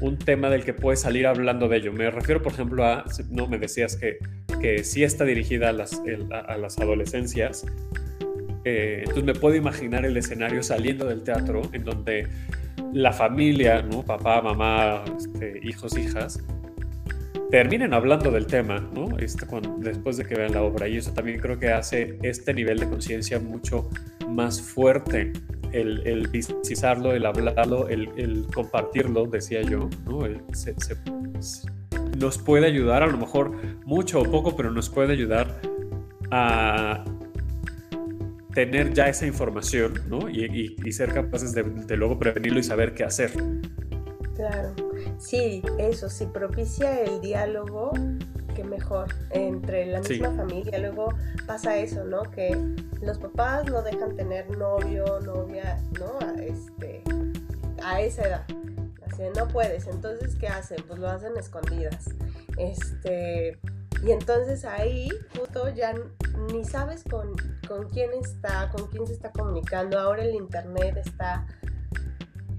[0.00, 1.92] un tema del que puedes salir hablando de ello.
[1.92, 4.18] Me refiero, por ejemplo, a, no, me decías que,
[4.60, 6.00] que sí está dirigida a las,
[6.30, 7.66] a, las adolescencias.
[8.64, 12.28] Eh, entonces me puedo imaginar el escenario saliendo del teatro en donde
[12.92, 14.04] la familia, ¿no?
[14.04, 16.42] papá, mamá, este, hijos, hijas,
[17.50, 19.18] terminen hablando del tema, ¿no?
[19.18, 19.46] Este,
[19.78, 20.88] después de que vean la obra.
[20.88, 23.88] Y eso también creo que hace este nivel de conciencia mucho
[24.28, 25.32] más fuerte.
[25.72, 26.30] El, el
[27.12, 30.20] el hablarlo, el, compartirlo, decía yo, ¿no?
[32.18, 33.52] nos puede ayudar, a lo mejor
[33.84, 35.60] mucho o poco, pero nos puede ayudar
[36.30, 37.04] a
[38.54, 40.28] tener ya esa información, ¿no?
[40.28, 43.32] Y, ser capaces de, de luego prevenirlo y saber qué hacer.
[44.34, 44.74] Claro.
[45.18, 47.92] Sí, eso, si propicia el diálogo,
[48.64, 50.78] mejor, entre la misma familia.
[50.78, 51.14] Luego
[51.46, 52.22] pasa eso, ¿no?
[52.22, 52.56] Que
[53.02, 56.18] los papás no dejan tener novio, novia, ¿no?
[56.26, 57.02] A, este,
[57.82, 58.44] a esa edad.
[59.06, 59.86] Así, no puedes.
[59.86, 60.82] Entonces, ¿qué hacen?
[60.86, 62.10] Pues lo hacen escondidas.
[62.56, 63.58] Este,
[64.02, 65.94] y entonces ahí, justo ya
[66.52, 67.34] ni sabes con,
[67.68, 69.98] con quién está, con quién se está comunicando.
[69.98, 71.46] Ahora el internet está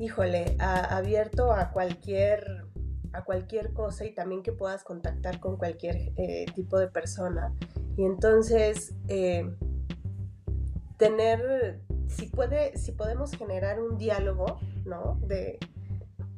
[0.01, 2.65] híjole, abierto a cualquier,
[3.13, 7.54] a cualquier cosa y también que puedas contactar con cualquier eh, tipo de persona.
[7.97, 9.50] Y entonces, eh,
[10.97, 15.19] tener, si, puede, si podemos generar un diálogo, ¿no?
[15.28, 15.60] De,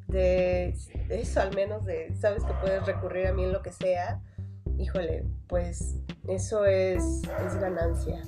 [0.08, 0.74] de
[1.10, 4.22] eso al menos, de, sabes que puedes recurrir a mí en lo que sea,
[4.78, 8.22] híjole, pues eso es, es ganancia.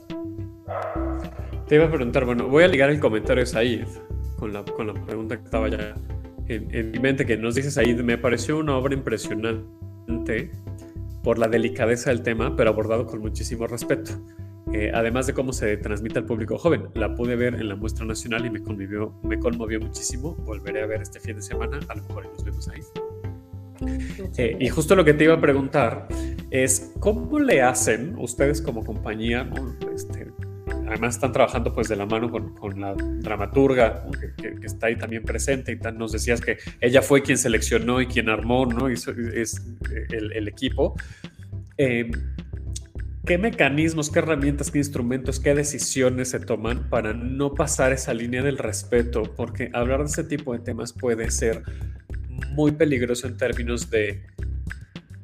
[1.68, 3.88] Te iba a preguntar, bueno, voy a ligar el comentario Said
[4.38, 5.96] con la, con la pregunta que estaba ya
[6.48, 10.52] en, en mi mente, que nos dice Said, me pareció una obra impresionante
[11.24, 14.12] por la delicadeza del tema, pero abordado con muchísimo respeto.
[14.74, 16.90] Eh, además de cómo se transmite al público joven.
[16.96, 20.36] La pude ver en la muestra nacional y me conmovió, me conmovió muchísimo.
[20.36, 22.82] Volveré a ver este fin de semana, a lo mejor nos vemos ahí.
[24.38, 26.08] Eh, y justo lo que te iba a preguntar
[26.50, 29.50] es, ¿cómo le hacen ustedes como compañía?
[29.94, 30.32] Este,
[30.88, 34.06] además están trabajando pues de la mano con, con la dramaturga
[34.38, 38.08] que, que, está ahí también presente y nos decías que ella fue quien seleccionó y
[38.08, 38.88] quien armó, ¿no?
[38.88, 40.96] es el, el equipo.
[41.78, 42.10] Eh,
[43.26, 48.44] ¿Qué mecanismos, qué herramientas, qué instrumentos, qué decisiones se toman para no pasar esa línea
[48.44, 49.24] del respeto?
[49.36, 51.64] Porque hablar de ese tipo de temas puede ser
[52.52, 54.22] muy peligroso en términos de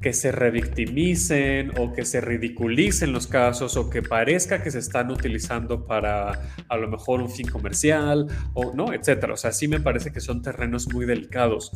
[0.02, 5.10] que se revictimicen o que se ridiculicen los casos o que parezca que se están
[5.10, 9.32] utilizando para a lo mejor un fin comercial o no, etcétera.
[9.32, 11.72] O sea, sí me parece que son terrenos muy delicados.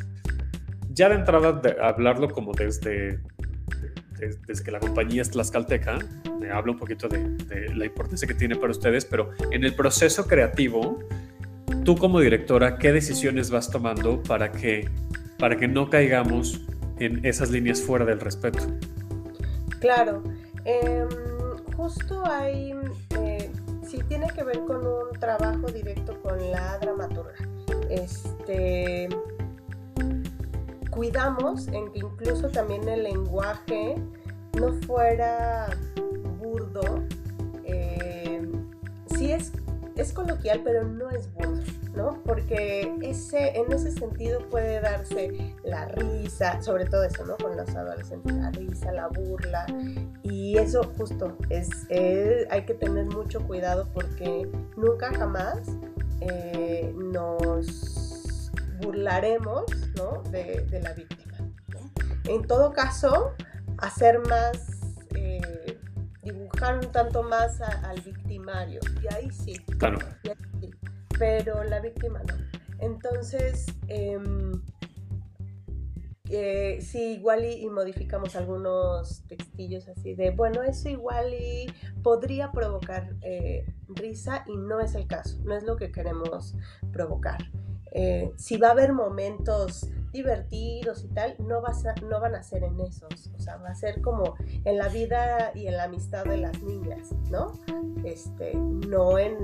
[0.91, 3.21] Ya de entrada, de hablarlo como desde
[4.19, 5.99] desde, que la compañía es tlaxcalteca,
[6.41, 10.27] me habla un poquito de, la importancia que tiene para ustedes, pero en el proceso
[10.27, 10.99] creativo,
[11.85, 14.89] tú como directora, ¿qué decisiones vas tomando para que,
[15.39, 16.62] para que no caigamos
[16.99, 18.61] en esas líneas fuera del respeto?
[19.81, 20.23] Claro,
[20.65, 21.09] em,
[21.77, 22.75] justo hay,
[23.21, 23.51] eh,
[23.87, 27.35] sí tiene que ver con un trabajo directo con la dramaturga.
[27.91, 29.09] Este,
[30.91, 33.97] cuidamos en que incluso también el lenguaje
[34.59, 35.69] no fuera
[36.39, 37.05] burdo.
[37.65, 38.51] Eh,
[39.17, 39.53] sí es,
[39.97, 41.63] es coloquial, pero no es burdo,
[41.97, 42.23] ¿no?
[42.25, 47.37] Porque ese, en ese sentido puede darse la risa, sobre todo eso, ¿no?
[47.39, 49.67] Con los adolescentes, la risa, la burla.
[50.23, 51.71] Y eso justo es,
[52.51, 55.61] hay que tener mucho cuidado porque nunca jamás
[56.21, 59.65] eh, nos burlaremos
[59.97, 60.23] ¿no?
[60.31, 61.39] de, la víctima.
[62.25, 63.35] En todo caso,
[63.79, 64.59] hacer más,
[65.15, 65.79] eh,
[66.23, 68.81] dibujar un tanto más al victimario.
[69.03, 69.57] Y ahí sí.
[69.79, 69.99] Claro.
[71.19, 72.35] Pero la víctima no.
[72.79, 74.53] Entonces, em,
[76.29, 81.66] eh, sí, igual y, modificamos algunos textillos así de, bueno, eso igual y
[82.03, 86.55] podría provocar eh, risa y no es el caso, no es lo que queremos
[86.92, 87.38] provocar.
[87.92, 91.62] Eh, si va a haber momentos divertidos y tal, no,
[92.09, 95.53] no van a ser en esos, o sea, va a ser como en la vida
[95.55, 97.53] y en la amistad de las niñas, ¿no?
[98.05, 99.37] Este, no en,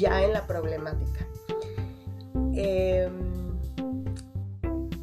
[0.00, 1.26] ya en la problemática.
[2.54, 3.58] Em,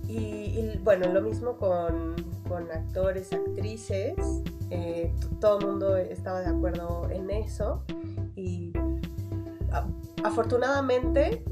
[0.08, 2.16] y, bueno, lo mismo con,
[2.74, 4.16] actores, actrices,
[4.72, 7.84] eh, todo el mundo estaba de acuerdo en eso
[8.36, 8.72] y
[10.24, 11.44] afortunadamente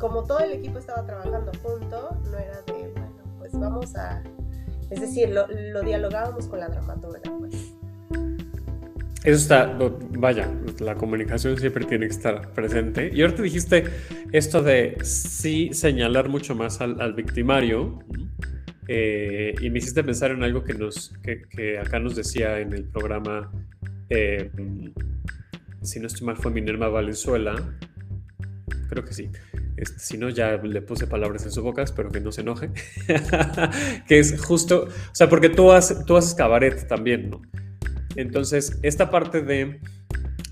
[0.00, 4.22] como todo el equipo estaba trabajando junto, no era de, bueno, pues vamos a...
[4.88, 5.46] Es decir, lo,
[5.82, 7.69] dialogábamos con la dramaturga, pues.
[9.22, 9.78] Eso está,
[10.18, 13.10] vaya, la comunicación siempre tiene que estar presente.
[13.12, 13.84] Y ahora te dijiste
[14.32, 17.98] esto de sí señalar mucho más al, victimario.
[18.88, 22.84] Eh, y me hiciste pensar en algo que, nos, que, acá nos decía en el
[22.84, 23.52] programa,
[24.08, 24.50] eh,
[25.82, 27.54] si no estoy mal, fue Minerva Valenzuela.
[28.88, 29.28] Creo que sí.
[29.76, 32.70] Este, si no, ya le puse palabras en su boca, espero que no se enoje.
[34.08, 37.42] que es justo, o sea, porque tú, haces, tú haces cabaret también, ¿no?
[38.16, 39.80] Entonces, esta parte de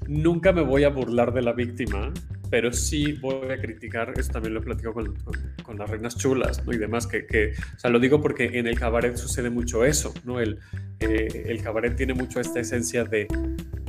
[0.06, 2.12] nunca me voy a burlar de la víctima,
[2.50, 5.14] pero sí voy a criticar, eso también lo he platicado con,
[5.62, 6.72] con, las reinas chulas, ¿no?
[6.72, 10.14] Y demás, que, que, o sea, lo digo porque en el cabaret sucede mucho eso,
[10.24, 10.40] ¿no?
[10.40, 10.58] El,
[11.00, 13.28] eh, cabaret tiene mucho esta esencia de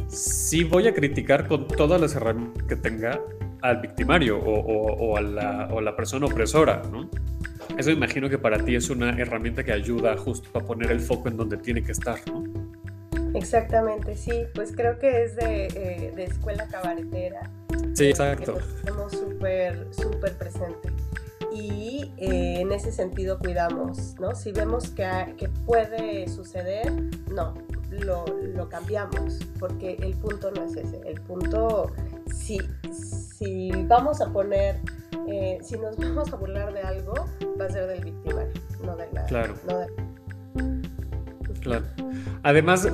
[0.08, 3.22] sí voy a criticar con todas las herramientas que tenga,
[3.62, 7.10] al victimario o, a la, persona opresora, ¿no?
[7.78, 11.30] Eso imagino que para ti es una herramienta que ayuda justo a poner el foco
[11.30, 12.44] en donde tiene que estar, ¿no?
[13.34, 17.50] Exactamente, sí, pues creo que es de, eh, escuela cabaretera.
[17.94, 18.58] Sí, exacto.
[18.84, 20.90] Tenemos súper, súper presente.
[21.54, 24.36] Y eh, en ese sentido cuidamos, ¿no?
[24.36, 26.92] Si vemos que, que puede suceder,
[27.32, 27.56] no,
[27.90, 31.02] lo, lo, cambiamos, porque el punto no es ese.
[31.06, 31.92] El punto,
[32.34, 32.60] si,
[32.92, 34.80] si vamos a poner,
[35.28, 37.14] eh, si nos vamos a burlar de algo,
[37.60, 39.26] va a ser del victimario, no de la...
[39.26, 39.56] Claro.
[41.62, 41.86] Claro.
[42.44, 42.88] Además,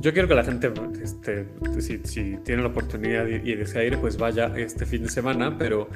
[0.00, 1.46] yo quiero que la gente, este,
[2.04, 5.88] si, tiene la oportunidad y, desea ir, pues vaya este fin de semana, pero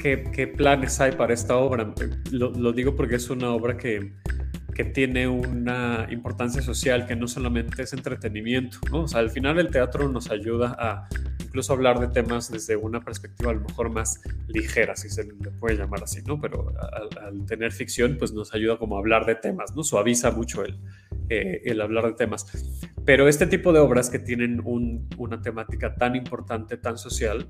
[0.00, 1.92] ¿qué, planes hay para esta obra?
[2.30, 4.12] Lo, digo porque es una obra que,
[4.74, 9.02] que, tiene una importancia social, que no solamente es entretenimiento, ¿no?
[9.02, 11.08] O sea, al final el teatro nos ayuda a
[11.48, 15.50] incluso hablar de temas desde una perspectiva a lo mejor más ligera, si se le
[15.58, 16.40] puede llamar así, ¿no?
[16.40, 16.72] Pero
[17.22, 19.82] al, tener ficción, pues nos ayuda como a hablar de temas, ¿no?
[19.82, 20.78] Suaviza mucho el,
[21.28, 22.46] eh, el hablar de temas.
[23.04, 27.48] Pero este tipo de obras que tienen una temática tan importante, tan social,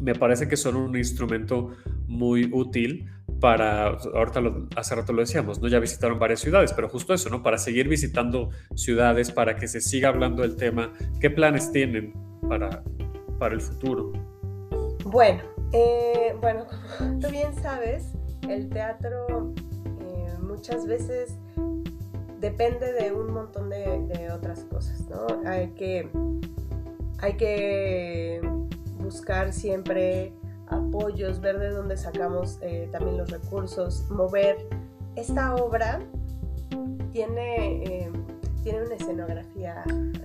[0.00, 4.42] me parece que son un instrumento muy útil para, ahorita
[4.76, 5.68] hace rato lo decíamos, ¿no?
[5.68, 7.42] Ya visitaron varias ciudades, pero justo eso, ¿no?
[7.42, 12.12] Para seguir visitando ciudades, para que se siga hablando del tema, ¿qué planes tienen
[12.48, 12.82] para,
[13.38, 14.12] para el futuro?
[15.04, 16.66] Bueno, eh, bueno,
[17.20, 18.12] tú bien sabes,
[18.48, 19.54] el teatro
[20.00, 21.38] eh, muchas veces
[22.40, 25.26] depende de un montón de, otras cosas, ¿no?
[25.44, 26.08] Hay que,
[27.18, 28.40] hay que
[28.98, 30.32] buscar siempre
[30.68, 34.56] apoyos, ver de dónde sacamos eh, también los recursos, mover.
[35.16, 36.00] Esta obra
[37.12, 38.10] tiene
[38.62, 39.82] tiene una escenografía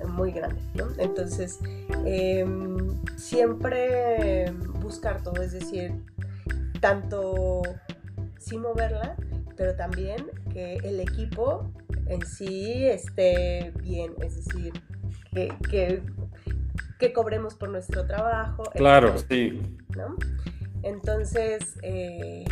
[0.10, 0.88] muy grande, ¿no?
[0.98, 1.60] Entonces,
[2.06, 5.94] em, siempre buscar todo, es decir,
[6.82, 7.62] tanto
[8.38, 9.16] sí moverla,
[9.56, 11.72] pero también que el equipo
[12.14, 14.74] en sí esté bien, es decir,
[15.32, 18.64] que, que, cobremos por nuestro trabajo.
[18.76, 19.62] Claro, sí.
[19.98, 20.16] ¿no?
[20.84, 22.46] Entonces, eh,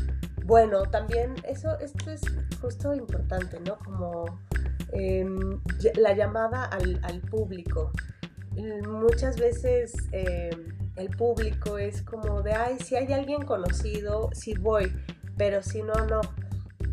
[0.43, 2.21] bueno, también eso, esto es
[2.59, 3.79] justo importante, ¿no?
[3.79, 4.25] Como
[4.91, 5.61] Em,
[5.95, 7.91] la llamada al, público.
[8.87, 14.91] Muchas veces em, el público es como de, ay, si hay alguien conocido, sí voy,
[15.37, 16.19] pero si no, no.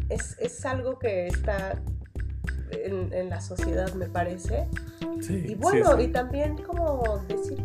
[0.08, 1.82] Es, algo que está
[2.70, 4.68] en, la sociedad, me parece.
[5.28, 7.62] y bueno, y también como decir,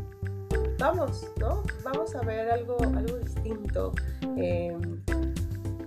[0.77, 1.63] vamos, ¿no?
[1.83, 3.93] Vamos a ver algo, algo distinto.
[4.37, 5.01] Em,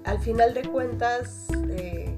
[0.04, 2.16] al final de cuentas, eh,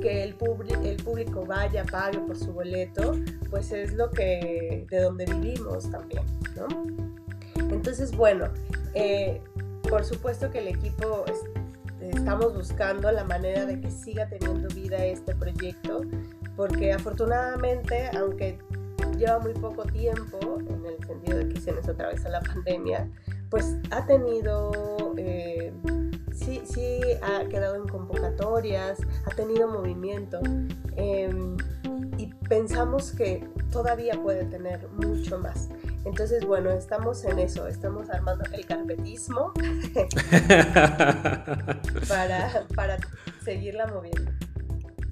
[0.00, 0.36] que el,
[0.84, 3.16] el público vaya, pague por su boleto,
[3.50, 6.24] pues es lo que, de donde vivimos también,
[6.56, 6.66] ¿no?
[7.70, 8.48] Entonces, bueno,
[8.94, 9.40] eh,
[9.88, 11.24] por supuesto que el equipo
[12.10, 16.02] estamos buscando la manera de que siga teniendo vida este proyecto,
[16.56, 18.58] porque afortunadamente, aunque
[19.16, 23.08] lleva muy poco tiempo, en el sentido de que se nos atraviesa la pandemia,
[23.50, 24.70] pues ha tenido...
[25.16, 25.72] Eh,
[26.38, 30.40] sí, sí ha quedado en convocatorias, ha tenido movimiento
[30.96, 31.56] em,
[32.16, 35.68] y pensamos que todavía puede tener mucho más.
[36.08, 39.52] Entonces, bueno, estamos en eso, estamos armando el carpetismo
[42.08, 42.96] para, para
[43.44, 44.32] seguirla moviendo.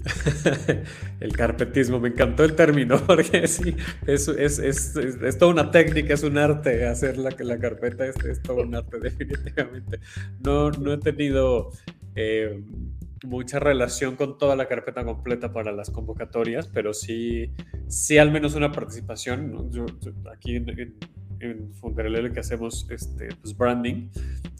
[1.19, 3.75] el carpetismo, me encantó el término, porque sí,
[4.07, 8.15] es, es, es, es toda una técnica, es un arte hacer la, la carpeta, es,
[8.25, 9.99] es todo un arte definitivamente.
[10.43, 11.73] No, no he tenido
[12.15, 12.59] eh,
[13.25, 17.51] mucha relación con toda la carpeta completa para las convocatorias, pero sí,
[17.87, 19.71] sí al menos una participación.
[20.31, 20.95] aquí en en
[21.79, 24.09] Funderelele que hacemos este, pues branding,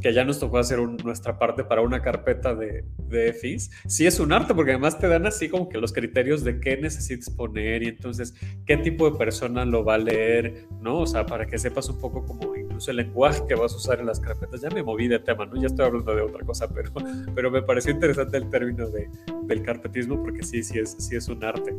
[0.02, 3.72] que ya nos tocó hacer nuestra parte para una carpeta de, de FIS.
[3.88, 6.78] Sí es un arte porque además te dan así como que los criterios de qué
[6.78, 8.36] necesitas poner y entonces
[8.66, 11.00] qué tipo de persona lo va a leer, ¿no?
[11.00, 14.00] O sea, para que sepas un poco como incluso el lenguaje que vas a usar
[14.00, 14.62] en las carpetas.
[14.62, 15.60] Ya me moví de tema, ¿no?
[15.60, 16.92] Ya estoy hablando de otra cosa, pero,
[17.34, 19.10] pero me pareció interesante el término de,
[19.44, 21.74] del carpetismo porque sí, sí es, sí es un arte.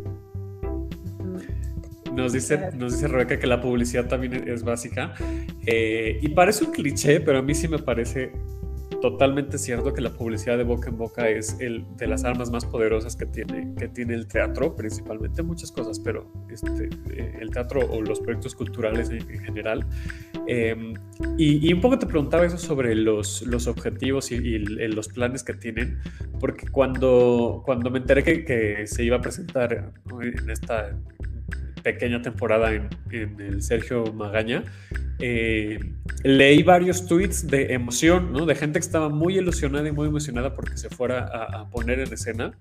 [2.19, 5.15] Nos dice, nos dice Rebeca que la publicidad también es básica.
[5.65, 8.33] Eh, y parece un cliché, pero a mí sí me parece
[9.01, 12.65] totalmente cierto que la publicidad de boca en boca es el, de las armas más
[12.65, 17.83] poderosas que tiene, que tiene el teatro, principalmente muchas cosas, pero este, eh, el teatro
[17.89, 19.87] o los proyectos culturales en, general.
[20.49, 20.95] Em,
[21.37, 26.01] y, un poco te preguntaba eso sobre los, los objetivos y, los planes que tienen,
[26.41, 30.99] porque cuando, cuando me enteré que, que se iba a presentar en esta
[31.83, 34.65] pequeña temporada en, el Sergio Magaña,
[35.19, 35.79] eh,
[36.23, 38.47] leí varios tweets de emoción, ¿no?
[38.47, 42.13] De gente que estaba muy ilusionada y muy emocionada porque se fuera a, poner en
[42.13, 42.53] escena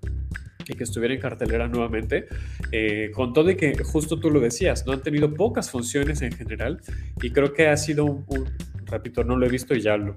[0.66, 2.26] y que estuviera en cartelera nuevamente,
[2.72, 6.32] eh, con todo y que justo tú lo decías, no han tenido pocas funciones en
[6.32, 6.80] general
[7.22, 8.44] y creo que ha sido un,
[8.84, 10.16] repito, no lo he visto y ya lo,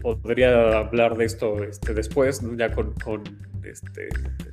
[0.00, 3.22] podría hablar de esto este, después, ya con, con
[3.64, 4.08] este,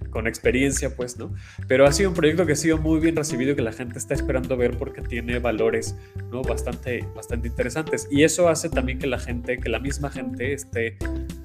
[0.10, 1.34] con experiencia, pues, ¿no?
[1.68, 4.14] Pero ha sido un proyecto que ha sido muy bien recibido que la gente está
[4.14, 5.96] esperando ver porque tiene valores,
[6.32, 6.42] ¿no?
[6.42, 8.08] Bastante, bastante interesantes.
[8.12, 10.98] Y eso hace también que la gente, que la misma gente esté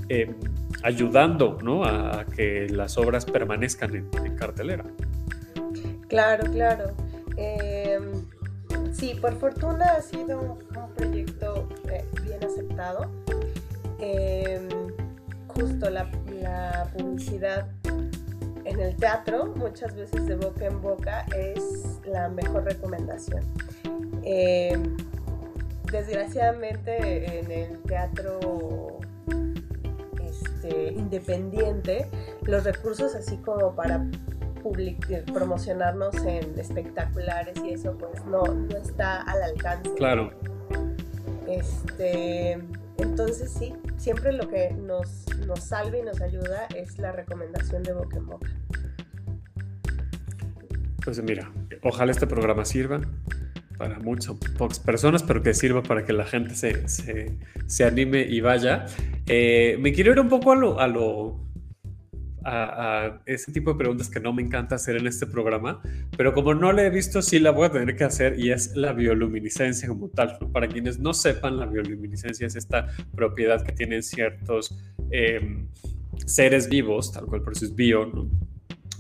[0.08, 0.34] em,
[0.82, 1.84] ayudando, ¿no?
[1.84, 4.84] A, que las obras permanezcan en, cartelera.
[6.08, 6.94] Claro, claro.
[7.36, 8.24] Em,
[8.92, 13.10] sí, por fortuna ha sido un, proyecto eh, bien aceptado.
[14.00, 14.68] Em,
[15.54, 16.10] justo la,
[16.96, 17.66] publicidad
[18.64, 23.42] en el teatro, muchas veces de boca en boca, es la mejor recomendación.
[24.22, 24.96] Em,
[25.90, 28.98] desgraciadamente en el teatro
[30.22, 32.08] este, independiente,
[32.42, 34.04] los recursos así como para
[35.32, 39.92] promocionarnos en espectaculares y eso pues no, no está al alcance.
[39.94, 40.30] Claro.
[41.46, 42.58] Este,
[42.96, 47.92] entonces sí, siempre lo que nos, nos salva y nos ayuda es la recomendación de
[47.92, 48.50] boca en boca.
[51.04, 51.50] Pues mira,
[51.82, 53.00] ojalá este programa sirva
[53.76, 58.40] para muchas pocas personas, pero que sirva para que la gente se, se, anime y
[58.40, 58.86] vaya.
[59.26, 61.43] Eh, me quiero ir un poco a lo, a lo
[62.44, 65.80] a, ese tipo de preguntas que no me encanta hacer en este programa,
[66.16, 68.76] pero como no la he visto, sí la voy a tener que hacer y es
[68.76, 70.38] la bioluminiscencia como tal.
[70.52, 74.78] Para quienes no sepan, la bioluminiscencia es esta propiedad que tienen ciertos
[75.10, 75.68] em,
[76.26, 78.28] seres vivos, tal cual por eso es bio,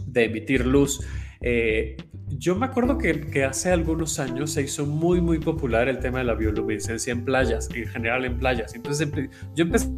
[0.06, 1.00] de emitir luz.
[1.40, 1.96] Eh,
[2.28, 6.18] yo me acuerdo que, que, hace algunos años se hizo muy, muy popular el tema
[6.18, 8.74] de la bioluminiscencia en playas, en general en playas.
[8.74, 9.08] Entonces
[9.54, 9.88] yo empecé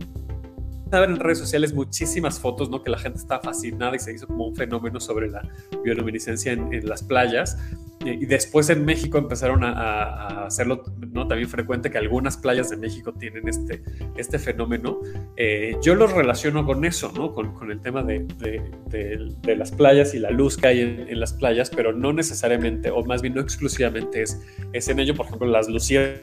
[0.93, 2.83] a ver en redes sociales muchísimas fotos, ¿no?
[2.83, 5.43] Que la gente estaba fascinada y se hizo como un fenómeno sobre la
[5.83, 7.59] bioluminiscencia en, las playas.
[8.05, 11.27] Y después en México empezaron a, hacerlo, ¿no?
[11.27, 13.83] También frecuente que algunas playas de México tienen este,
[14.17, 15.01] este fenómeno.
[15.37, 17.33] Eh, yo lo relaciono con eso, ¿no?
[17.33, 21.09] Con, con el tema de, de, de, las playas y la luz que hay en,
[21.09, 24.41] en, las playas, pero no necesariamente, o más bien no exclusivamente es,
[24.73, 25.17] es en ello.
[25.17, 26.21] Por ejemplo, las luciernas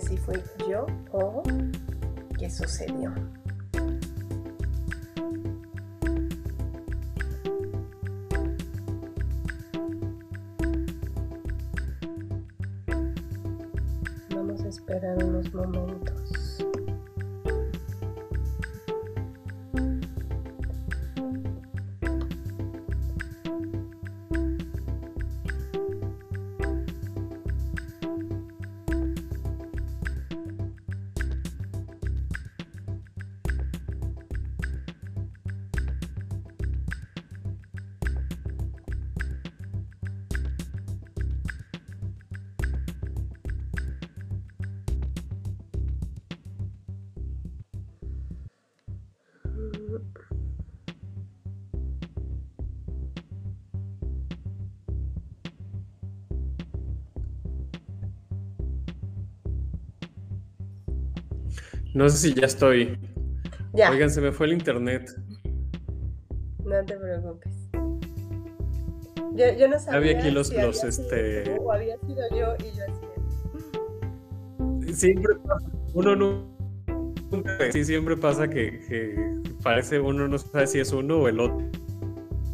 [0.00, 1.42] si fui yo o
[2.38, 3.12] qué sucedió.
[61.96, 62.98] No sé si ya estoy.
[63.72, 63.90] Ya.
[63.90, 65.10] Oigan, se me fue el internet.
[66.62, 67.54] No te preocupes.
[69.32, 69.98] Yo, yo no sabía.
[69.98, 71.56] Había aquí los, los este.
[71.58, 72.84] o había sido yo y yo
[74.84, 74.92] así.
[74.92, 75.70] Siempre pasa.
[75.94, 76.54] Uno no.
[77.72, 81.66] Sí, siempre pasa que, que parece uno no sabe si es uno o el otro.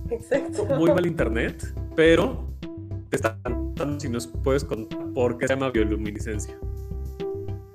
[0.08, 0.64] Exacto.
[0.64, 1.62] Muy mal internet,
[1.94, 2.46] pero
[3.10, 6.56] te están preguntando si nos puedes contar por qué se llama bioluminiscencia.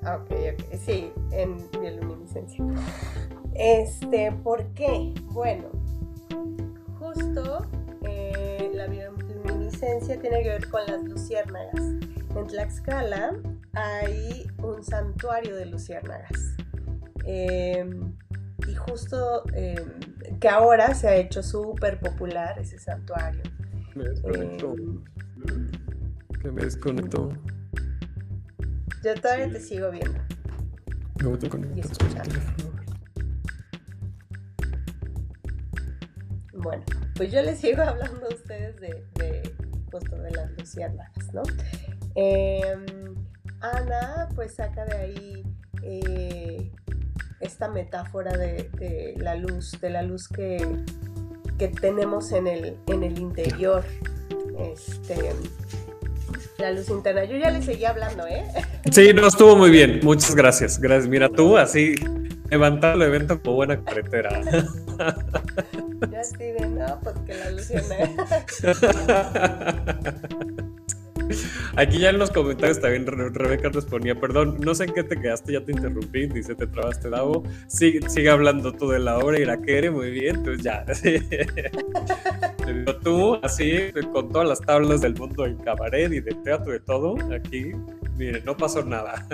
[0.02, 2.66] Ok, ok, sí, en bioluminiscencia.
[3.54, 5.14] Este, ¿por qué?
[5.26, 5.66] Bueno,
[6.98, 7.64] justo
[8.10, 11.80] eh, la bioluminiscencia tiene que ver con las luciérnagas.
[12.36, 13.36] En Tlaxcala
[13.74, 16.56] hay un santuario de luciérnagas.
[17.26, 18.07] Em,
[18.88, 23.42] justo em, que ahora se ha hecho súper popular ese santuario.
[23.96, 24.76] Me desconectó.
[24.76, 25.72] Em,
[26.42, 27.30] que me desconectó.
[29.04, 30.20] Yo todavía te sigo viendo.
[31.20, 32.68] Luego te conectas con teléfono.
[36.54, 36.84] Bueno,
[37.16, 39.58] pues yo les sigo hablando a ustedes de, de
[39.92, 41.44] de las luciérnagas, ¿no?
[42.16, 43.16] Em,
[43.62, 45.44] Ana pues saca de ahí
[45.82, 46.72] eh,
[47.40, 50.58] esta metáfora de, la luz, de la luz que,
[51.58, 53.84] que tenemos en el, en el interior.
[54.60, 55.34] Este,
[56.58, 57.26] la luz interna.
[57.26, 58.44] Yo ya le seguí hablando, ¿eh?
[58.92, 60.00] Sí, no, estuvo muy bien.
[60.04, 60.80] Muchas gracias.
[60.80, 61.08] Gracias.
[61.08, 61.96] Mira, tú así
[62.50, 64.42] levantar el evento como buena carretera.
[66.12, 67.68] Yo así de no, pues que la luz
[71.76, 75.20] Aquí ya en los comentarios también Rebeca nos ponía, perdón, no sé en qué te
[75.20, 77.44] quedaste, ya te interrumpí, dice, te trabaste Davo.
[77.68, 80.86] Sigue, hablando tú de la obra y la quiere, muy bien, entonces ya.
[83.02, 87.16] Tú, así, con todas las tablas del mundo del cabaret y del teatro de todo,
[87.34, 87.72] aquí
[88.18, 89.28] Mire, no pasó nada.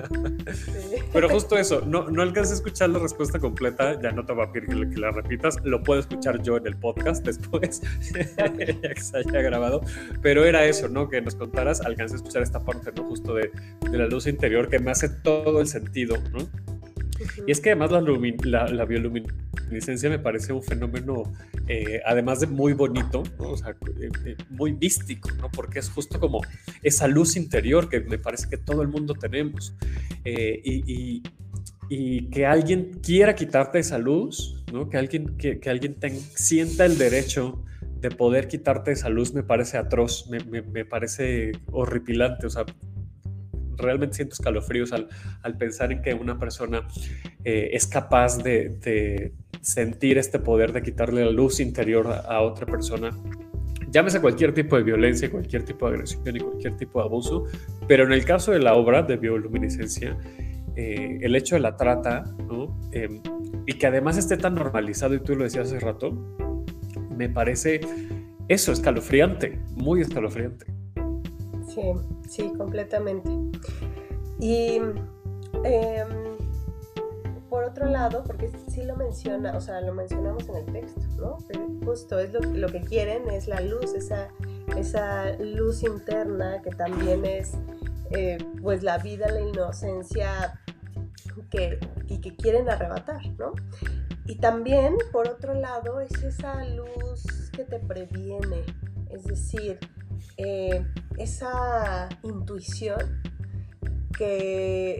[1.13, 4.45] Pero justo eso, no, no alcancé a escuchar la respuesta completa, ya no te voy
[4.45, 7.81] a pedir que, la repitas, lo puedo escuchar yo en el podcast después,
[8.37, 9.81] ya que se haya grabado,
[10.21, 11.07] pero era eso, ¿no?
[11.07, 13.03] Que nos contaras, alcancé a escuchar esta parte, ¿no?
[13.05, 13.51] Justo de,
[13.89, 16.72] de la luz interior que me hace todo el sentido, ¿no?
[17.47, 17.91] Y es que además
[18.43, 21.23] la, bioluminiscencia me parece un fenómeno,
[21.67, 25.49] eh, además de muy bonito, o sea, eh, eh, muy místico, ¿no?
[25.51, 26.41] porque es justo como
[26.81, 29.75] esa luz interior que me parece que todo el mundo tenemos.
[30.25, 31.21] y,
[32.31, 34.89] que alguien quiera quitarte esa luz, ¿no?
[34.89, 35.95] que alguien, que, alguien
[36.33, 37.63] sienta el derecho
[37.99, 42.65] de poder quitarte esa luz me parece atroz, me, me, me parece horripilante, o sea,
[43.77, 45.07] realmente siento escalofríos al,
[45.57, 46.87] pensar en que una persona
[47.43, 53.11] eh, es capaz de, sentir este poder de quitarle la luz interior a, otra persona.
[53.89, 57.45] Llámese cualquier tipo de violencia, cualquier tipo de agresión y cualquier tipo de abuso,
[57.87, 60.17] pero en el caso de la obra de bioluminiscencia,
[60.75, 62.23] eh, el hecho de la trata,
[62.91, 63.21] em,
[63.67, 66.11] y que además esté tan normalizado, y tú lo decías hace rato,
[67.15, 67.79] me parece
[68.47, 70.65] eso, escalofriante, muy escalofriante.
[71.73, 71.93] Sí,
[72.29, 73.29] sí, completamente.
[74.39, 74.79] Y
[75.63, 76.13] em,
[77.49, 81.37] por otro lado, porque sí lo menciona, o sea, lo mencionamos en el texto, ¿no?
[81.85, 84.29] justo es lo, que quieren, es la luz, esa,
[84.77, 87.53] esa luz interna que también es
[88.11, 90.59] eh, pues la vida, la inocencia
[91.49, 93.53] que, y que quieren arrebatar, ¿no?
[94.25, 98.63] Y también, por otro lado, es esa luz que te previene,
[99.09, 99.79] es decir,
[100.37, 100.85] eh,
[101.17, 103.21] esa intuición
[104.17, 104.99] que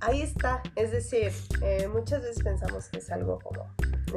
[0.00, 0.62] ahí está.
[0.76, 1.32] Es decir,
[1.62, 3.66] eh, muchas veces pensamos que es algo como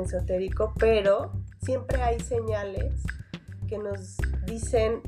[0.03, 1.31] esotérico, pero
[1.61, 2.93] siempre hay señales
[3.67, 5.01] que nos dicen,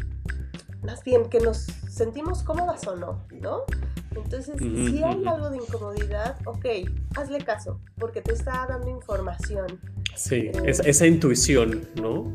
[0.84, 3.64] más bien que nos sentimos cómodas o no, ¿no?
[4.16, 6.66] Entonces, si hay algo de incomodidad, ok,
[7.18, 9.68] hazle caso, porque te está dando información.
[10.16, 12.32] Sí, eh, esa, intuición, ¿no?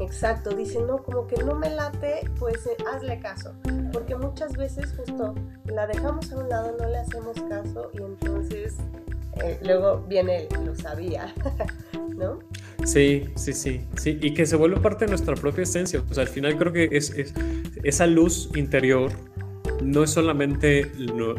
[0.00, 3.54] Exacto, dicen, no, como que no me late, pues eh, hazle caso.
[3.92, 5.34] Porque muchas veces justo
[5.66, 8.76] la dejamos a un lado, no le hacemos caso y entonces
[9.42, 11.34] eh, luego viene lo sabía,
[12.16, 12.38] ¿no?
[12.84, 14.18] Sí, sí, sí, sí.
[14.22, 16.02] Y que se vuelve parte de nuestra propia esencia.
[16.10, 17.34] O sea, al final creo que es, es
[17.82, 19.12] esa luz interior
[19.82, 21.34] no es solamente lo,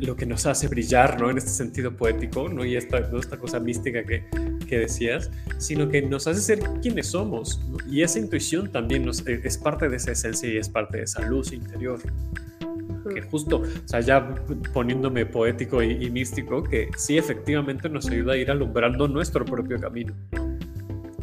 [0.00, 1.30] lo que nos hace brillar, ¿no?
[1.30, 2.64] En este sentido poético, ¿no?
[2.64, 4.24] Y esta, esta cosa mística que,
[4.68, 7.60] que, decías, sino que nos hace ser quienes somos.
[7.90, 11.04] Y esa intuición también nos, e, es parte de esa esencia y es parte de
[11.04, 12.00] esa luz interior.
[13.14, 14.34] Que justo, o sea, ya
[14.72, 20.14] poniéndome poético y, místico, que sí efectivamente nos ayuda a ir alumbrando nuestro propio camino.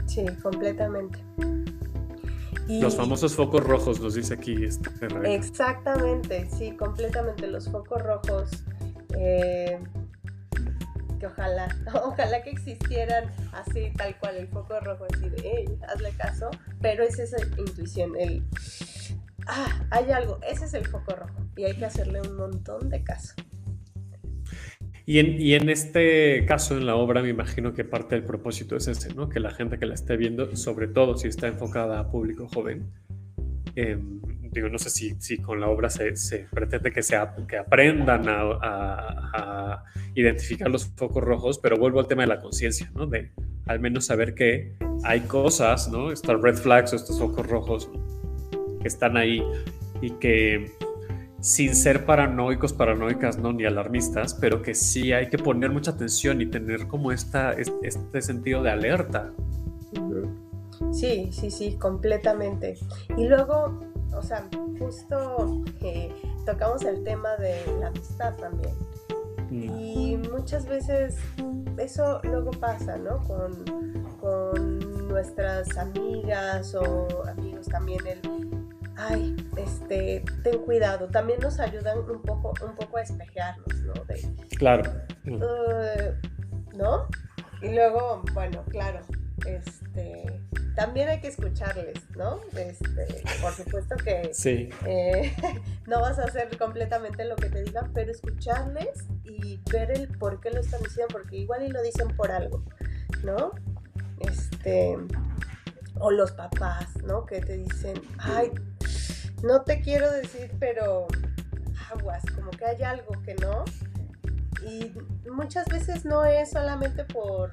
[0.05, 1.19] Sí, completamente.
[2.69, 4.63] Los famosos focos rojos, nos dice aquí.
[4.63, 4.89] Este
[5.33, 7.47] Exactamente, sí, completamente.
[7.47, 8.51] Los focos rojos.
[9.17, 9.79] Eh,
[11.19, 11.67] que ojalá,
[12.03, 16.51] ojalá que existieran así, tal cual, el foco rojo, así de, hey, hazle caso.
[16.79, 18.43] Pero es esa intuición, el.
[19.47, 21.33] Ah, hay algo, ese es el foco rojo.
[21.57, 23.33] Y hay que hacerle un montón de caso.
[25.09, 28.75] Y en, y en, este caso, en la obra, me imagino que parte del propósito
[28.75, 29.27] es ese, ¿no?
[29.27, 32.91] Que la gente que la esté viendo, sobre todo si está enfocada a público joven,
[33.73, 37.57] em, digo, no sé si, si con la obra se, se pretende que, sea, que
[37.57, 39.83] aprendan a, a,
[40.13, 43.07] identificar los focos rojos, pero vuelvo al tema de la conciencia, ¿no?
[43.07, 43.31] De
[43.65, 46.09] al menos saber que hay cosas, ¿no?
[46.11, 47.89] Red flags o estos focos rojos
[48.79, 49.41] que están ahí
[50.03, 50.71] y que
[51.41, 53.53] sin ser paranoicos, paranoicas, ¿no?
[53.53, 58.21] Ni alarmistas, pero que sí hay que poner mucha atención y tener como esta, este
[58.21, 59.31] sentido de alerta.
[60.91, 62.77] Sí, sí, sí, completamente.
[63.17, 63.79] Y luego,
[64.13, 66.11] o sea, justo eh,
[66.45, 68.73] tocamos el tema de la amistad también.
[69.49, 69.79] Mm.
[69.79, 71.17] Y muchas veces
[71.77, 73.19] eso luego pasa, ¿no?
[73.27, 73.63] Con,
[74.19, 78.58] con nuestras amigas o amigos también el
[78.99, 83.93] ay, este, ten cuidado, también nos ayudan un poco, un poco a espejearnos, ¿no?
[84.57, 84.83] claro.
[85.25, 87.07] Uh, ¿No?
[87.61, 89.01] Y luego, bueno, claro,
[89.45, 90.41] este,
[90.75, 92.41] también hay que escucharles, ¿no?
[92.55, 94.69] Este, por supuesto que sí.
[94.85, 95.33] Eh,
[95.87, 100.39] no vas a hacer completamente lo que te digan, pero escucharles y ver el por
[100.39, 102.63] qué lo están diciendo, porque igual y lo dicen por algo,
[103.23, 103.51] ¿no?
[104.19, 104.97] Este,
[105.99, 107.25] o los papás, ¿no?
[107.25, 108.51] Que te dicen, ay,
[109.43, 111.07] no te quiero decir, pero
[111.91, 113.63] aguas, como que hay algo que no.
[114.65, 114.93] Y
[115.29, 117.51] muchas veces no es solamente por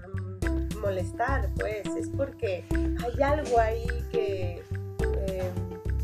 [0.81, 2.65] molestar, pues, es porque
[3.05, 4.63] hay algo ahí que,
[5.29, 5.51] eh,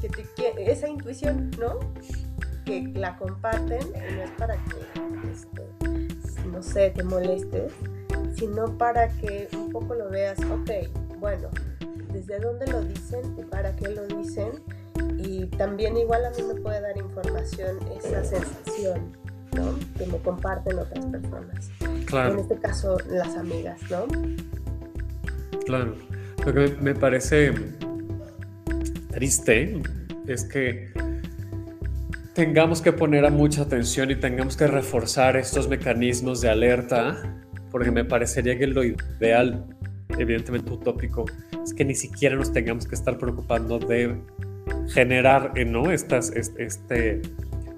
[0.00, 1.78] que, te, esa intuición, ¿no?
[2.64, 7.72] Que la comparten y no es para que, este, no sé, te molestes,
[8.36, 10.70] sino para que un poco lo veas, ok,
[11.18, 11.48] bueno,
[12.26, 14.50] desde dónde lo dicen y para qué lo dicen.
[15.18, 19.16] Y también igual a mí me puede dar información esa sensación,
[19.56, 19.74] ¿no?
[19.98, 21.70] Que me comparten otras personas.
[22.06, 22.34] Claro.
[22.34, 24.06] En este caso, las amigas, ¿no?
[25.64, 25.96] Claro.
[26.44, 27.52] Lo que me parece
[29.10, 29.80] triste
[30.26, 30.92] es que
[32.34, 37.90] tengamos que poner a mucha atención y tengamos que reforzar estos mecanismos de alerta, porque
[37.90, 39.71] me parecería que lo ideal,
[40.18, 41.24] evidentemente utópico,
[41.62, 44.16] es que ni siquiera nos tengamos que estar preocupando de
[44.88, 45.90] generar ¿no?
[45.90, 47.22] estas, este,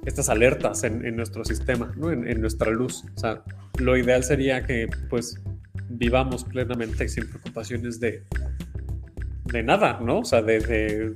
[0.05, 2.11] estas alertas en, nuestro sistema, ¿no?
[2.11, 3.05] en, nuestra luz.
[3.16, 3.43] O sea,
[3.78, 5.41] lo ideal sería que pues
[5.89, 8.22] vivamos plenamente sin preocupaciones de,
[9.45, 10.20] de nada, ¿no?
[10.20, 11.14] O sea, de,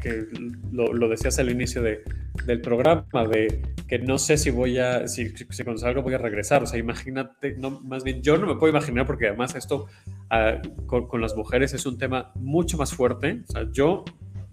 [0.00, 0.26] que
[0.72, 2.02] lo, lo, decías al inicio de,
[2.44, 6.18] del programa, de que no sé si voy a, si, si cuando salgo voy a
[6.18, 9.86] regresar, o sea, imagínate, no, más bien yo no me puedo imaginar porque además esto
[10.30, 14.04] ah, con, las mujeres es un tema mucho más fuerte, o sea, yo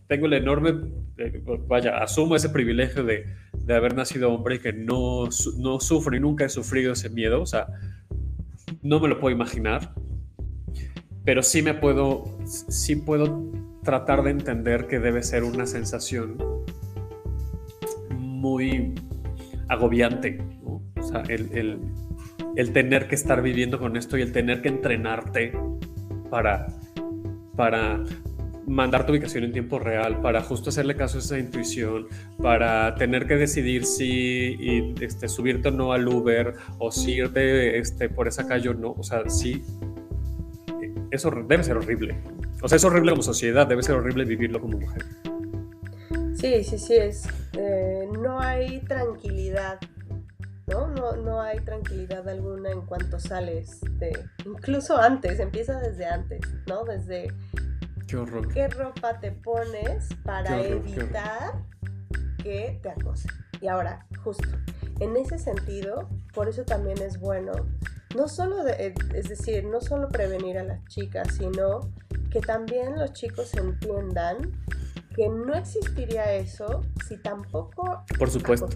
[0.07, 4.73] tengo el enorme, eh, vaya, asumo ese privilegio de, de haber nacido hombre y que
[4.73, 7.67] no, no sufro y nunca he sufrido ese miedo, o sea,
[8.81, 9.93] no me lo puedo imaginar,
[11.25, 13.51] pero sí me puedo, sí puedo
[13.83, 16.37] tratar de entender que debe ser una sensación
[18.43, 18.93] muy
[19.69, 21.79] agobiante, o sea, el,
[22.57, 25.53] el, tener que estar viviendo con esto y el tener que entrenarte
[26.29, 26.67] para,
[27.55, 28.03] para
[28.67, 32.07] mandar tu ubicación en tiempo real, para justo hacerle caso a esa intuición,
[32.41, 38.09] para tener que decidir si este, subirte o no al Uber o si irte este,
[38.09, 38.91] por esa calle o no.
[38.91, 39.63] O sea, sí,
[41.11, 42.17] eso debe ser horrible.
[42.61, 45.05] O sea, es horrible como sociedad, debe ser horrible vivirlo como mujer.
[46.43, 47.23] Sí, sí, sí, es.
[47.53, 49.79] Eh, no hay tranquilidad,
[50.67, 50.89] ¿no?
[50.89, 51.15] ¿no?
[51.15, 54.11] No hay tranquilidad alguna en cuanto sales de.
[54.45, 56.83] Incluso antes, empieza desde antes, ¿no?
[56.83, 57.29] Desde.
[58.07, 58.53] Qué horror.
[58.53, 61.63] ¿Qué ropa te pones para evitar
[62.43, 63.31] que te acosen?
[63.61, 64.49] Y ahora, justo,
[64.99, 67.53] en ese sentido, por eso también es bueno
[68.17, 71.89] no solo, eh, es decir, no solo prevenir a las chicas, sino
[72.29, 74.51] que también los chicos entiendan
[75.15, 78.67] que no existiría eso si tampoco Por supuesto.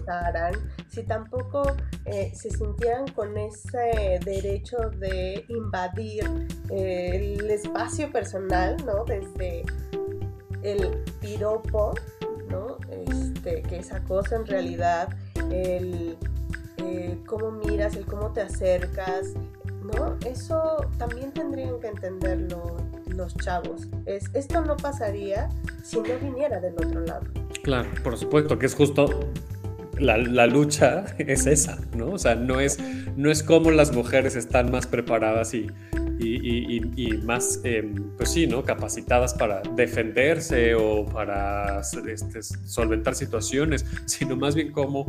[0.88, 6.24] si tampoco eh, se sintieran con ese derecho de invadir
[6.70, 9.04] eh, el espacio personal, ¿no?
[9.04, 9.64] Desde
[10.62, 11.94] el piropo,
[12.48, 12.78] ¿no?
[12.90, 15.08] Este, que esa cosa en realidad,
[15.50, 16.16] el
[16.78, 19.34] eh, cómo miras, el cómo te acercas,
[19.82, 20.16] ¿no?
[20.24, 22.76] Eso también tendrían que entenderlo
[23.18, 23.88] los chavos.
[24.06, 25.50] Es, esto no pasaría
[25.82, 27.26] si no viniera del otro lado.
[27.62, 29.28] Claro, por supuesto, que es justo
[29.98, 32.12] la, la, lucha es esa, ¿no?
[32.12, 32.78] O sea, no es,
[33.16, 35.66] no es como las mujeres están más preparadas y,
[36.20, 38.64] y, y, más, eh, pues sí, ¿no?
[38.64, 45.06] Capacitadas para defenderse o para este, solventar situaciones, sino más bien como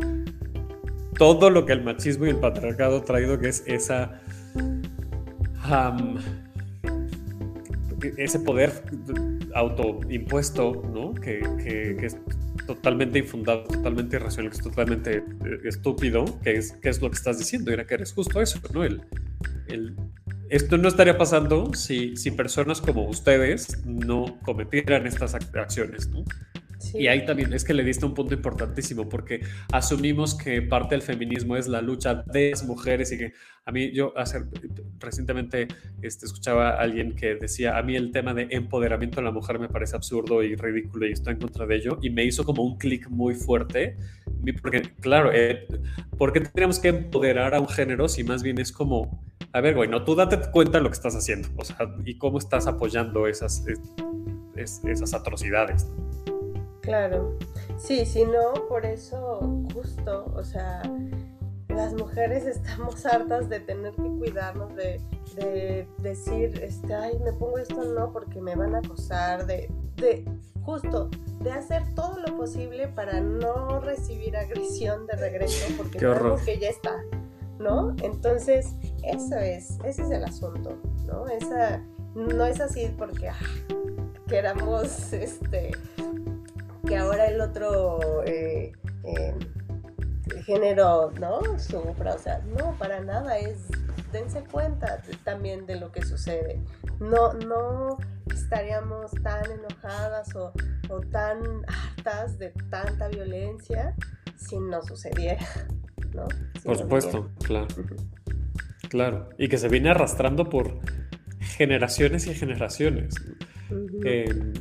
[1.18, 4.22] todo lo que el machismo y el patriarcado ha traído, que es esa.
[8.18, 8.72] Ese poder
[9.54, 11.14] autoimpuesto, ¿no?
[11.14, 12.18] Que, que, es
[12.66, 15.24] totalmente infundado, totalmente irracional, que es totalmente eh,
[15.66, 18.84] estúpido, que es, que es lo que estás diciendo, era que eres justo eso, ¿no?
[18.84, 19.02] El,
[19.68, 19.96] el,
[20.50, 26.24] esto no estaría pasando si, si personas como ustedes no cometieran estas acciones, ¿no?
[26.94, 31.02] Y ahí también es que le diste un punto importantísimo porque asumimos que parte del
[31.02, 33.34] feminismo es la lucha de las mujeres y que
[33.66, 34.14] a mí yo
[35.00, 35.68] recientemente
[36.02, 39.60] este, escuchaba a alguien que decía, a mí el tema de empoderamiento de la mujer
[39.60, 42.64] me parece absurdo y ridículo y estoy en contra de ello y me hizo como
[42.64, 43.96] un clic muy fuerte
[44.62, 45.68] porque claro, eh,
[46.18, 49.76] ¿por qué tenemos que empoderar a un género si más bien es como a ver,
[49.76, 52.68] güey, no, tú date cuenta de lo que estás haciendo, o sea, y cómo estás
[52.68, 53.66] apoyando esas,
[54.56, 55.88] esas atrocidades.
[56.90, 57.38] Claro,
[57.78, 59.42] sí, si no, por eso
[59.76, 60.82] justo, o sea,
[61.68, 65.00] las mujeres estamos hartas de tener que cuidarnos, de,
[66.00, 70.26] decir, este, ay, me pongo esto no porque me van a acosar, de, de
[70.64, 71.12] justo,
[71.42, 76.70] de hacer todo lo posible para no recibir agresión de regreso porque sabemos que ya
[76.70, 77.04] está,
[77.60, 77.96] ¿no?
[78.02, 78.74] Entonces,
[79.04, 80.76] eso es, ese es el asunto,
[81.06, 81.28] ¿no?
[81.28, 81.84] Esa,
[82.16, 83.38] no es así porque ah,
[84.28, 85.70] queramos, este,
[86.90, 88.24] que ahora el otro...
[88.26, 88.72] Eh,
[89.04, 89.36] eh,
[90.46, 91.60] género, ¿no?
[91.60, 93.68] Sufra, o sea, no, para nada, es,
[94.12, 96.60] dense cuenta también de lo que sucede.
[97.00, 97.98] No, no
[98.34, 100.52] estaríamos tan enojadas o,
[101.12, 103.96] tan hartas de tanta violencia
[104.36, 105.46] si no sucediera,
[106.16, 106.28] ¿no?
[106.64, 107.68] por supuesto, claro.
[108.90, 110.80] Claro, y que se viene arrastrando por
[111.40, 113.14] generaciones y generaciones.
[114.04, 114.54] Em,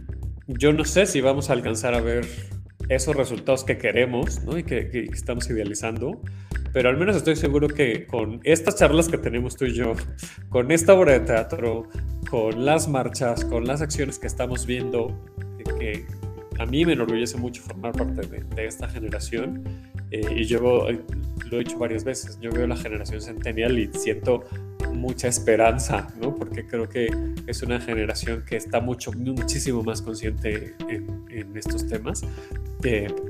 [0.49, 2.27] yo no sé si vamos a alcanzar a ver
[2.89, 4.59] esos resultados que queremos ¿no?
[4.59, 6.23] y que, estamos idealizando,
[6.73, 9.93] pero al menos estoy seguro que con estas charlas que tenemos tú y yo,
[10.49, 11.89] con esta obra de teatro,
[12.31, 15.23] con las marchas, con las acciones que estamos viendo,
[15.79, 16.07] que,
[16.59, 19.63] a mí me enorgullece mucho formar parte de, esta generación,
[20.11, 21.01] eh, y yo eh,
[21.51, 24.45] lo he dicho varias veces, yo veo la generación centennial y siento
[24.93, 26.35] mucha esperanza, ¿no?
[26.35, 27.09] Porque creo que
[27.47, 32.23] es una generación que está mucho, muchísimo más consciente en, estos temas.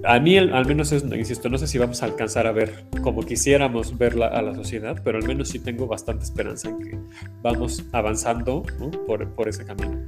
[0.05, 3.23] a mí, al, menos, es, insisto, no sé si vamos a alcanzar a ver como
[3.23, 6.99] quisiéramos verla a la sociedad, pero al menos sí tengo bastante esperanza en que
[7.43, 8.63] vamos avanzando
[9.07, 10.03] por, por ese camino.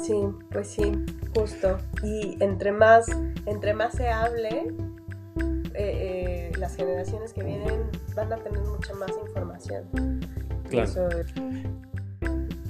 [0.00, 0.14] Sí,
[0.50, 0.92] pues sí,
[1.34, 1.78] justo.
[2.02, 3.06] Y entre más,
[3.46, 4.72] entre más se hable,
[5.80, 10.20] eh, eh, las generaciones que vienen van a tener mucha más información.
[10.68, 11.08] Claro.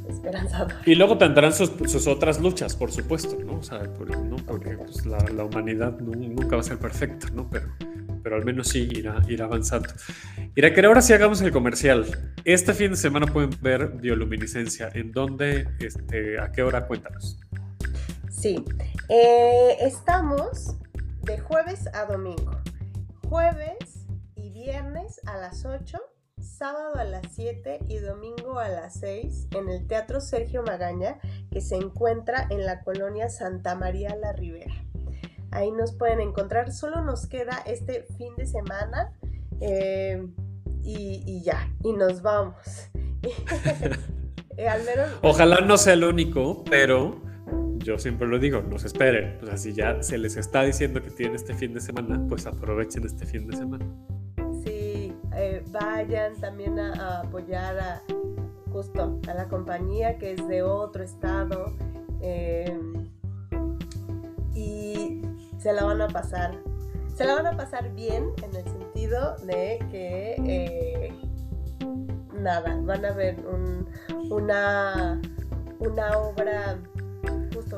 [0.08, 0.72] esperanzador.
[0.86, 3.56] Y luego tendrán sus, otras luchas, por supuesto, ¿no?
[3.56, 3.82] O sea,
[4.46, 7.50] porque pues, la, humanidad nunca va a ser perfecta, ¿no?
[7.50, 7.66] Pero,
[8.22, 9.88] pero al menos sí irá, irá avanzando.
[10.54, 12.06] Irá, que ahora sí hagamos el comercial.
[12.44, 14.88] Este fin de semana pueden ver bioluminiscencia.
[14.94, 15.66] ¿En dónde?
[15.80, 16.86] Este, ¿A qué hora?
[16.86, 17.40] Cuéntanos.
[18.30, 18.64] Sí,
[19.08, 20.76] eh, estamos
[21.22, 22.60] de jueves a domingo
[23.30, 25.98] jueves y viernes a las 8,
[26.40, 31.20] sábado a las 7 y domingo a las 6 en el Teatro Sergio Magaña
[31.52, 34.74] que se encuentra en la colonia Santa María la Ribera.
[35.52, 39.12] Ahí nos pueden encontrar, solo nos queda este fin de semana
[39.60, 40.26] eh,
[40.82, 42.56] y, ya, y nos vamos.
[44.56, 44.68] Eh,
[45.22, 47.22] Ojalá no sea el único, pero
[47.84, 49.38] yo siempre lo digo, no se esperen.
[49.42, 52.46] O sea, si ya se les está diciendo que tienen este fin de semana, pues
[52.46, 53.84] aprovechen este fin de semana.
[54.64, 58.02] Sí, eh, vayan también a, apoyar a
[58.70, 61.74] justo a la compañía que es de otro estado
[62.20, 63.08] em,
[64.54, 65.22] y
[65.58, 66.58] se la van a pasar.
[67.16, 71.12] Se la van a pasar bien en el sentido de que eh,
[72.34, 73.36] nada, van a ver
[74.30, 75.20] una,
[75.80, 76.78] una obra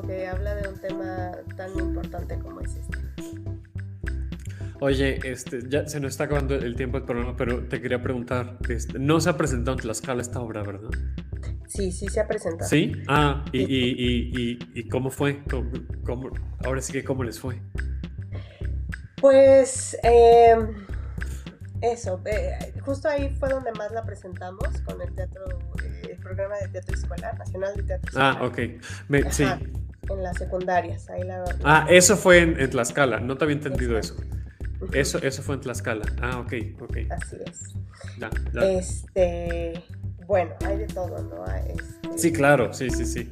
[0.07, 2.97] que habla de un tema tan importante como es este.
[4.79, 8.57] Oye, este, ya se nos está acabando el tiempo del programa, pero te quería preguntar,
[8.67, 10.89] este, no se ha presentado en Tlaxcala esta obra, ¿verdad?
[11.67, 12.69] Sí, sí se ha presentado.
[12.69, 12.91] ¿Sí?
[13.07, 15.41] Ah, ¿y, y, y, cómo fue?
[16.03, 16.29] ¿Cómo,
[16.65, 17.61] ahora sí que cómo les fue.
[19.21, 20.55] Pues eh,
[21.83, 25.43] eso, eh, justo ahí fue donde más la presentamos con el teatro,
[25.83, 28.37] eh, el programa de teatro escolar, nacional de teatro ah, escolar.
[28.41, 29.31] Ah, ok.
[29.31, 29.45] sí
[30.09, 31.09] en las secundarias.
[31.09, 34.15] Ahí la, ah, eso fue en, Tlaxcala, no te había entendido eso.
[34.91, 36.05] Eso, eso fue en Tlaxcala.
[36.21, 36.97] Ah, ok, ok.
[37.09, 37.73] Así es.
[38.61, 39.83] Este,
[40.27, 41.45] bueno, hay de todo, ¿no?
[41.45, 43.29] Este, sí, claro, sí, sí, sí.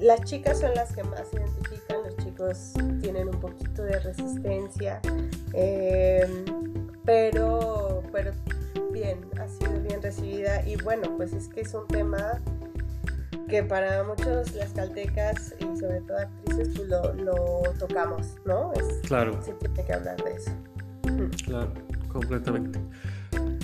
[0.00, 5.00] Las chicas son las que más identifican, los chicos tienen un poquito de resistencia,
[5.52, 8.32] em, pero, pero
[8.92, 12.40] bien, ha sido bien recibida y bueno, pues es que es un tema
[13.48, 18.72] que para muchos las caltecas y sobre todo actrices pues lo, tocamos, ¿no?
[19.06, 19.42] claro.
[19.42, 20.52] Se tiene que hablar de eso.
[21.44, 21.72] Claro,
[22.08, 22.78] completamente.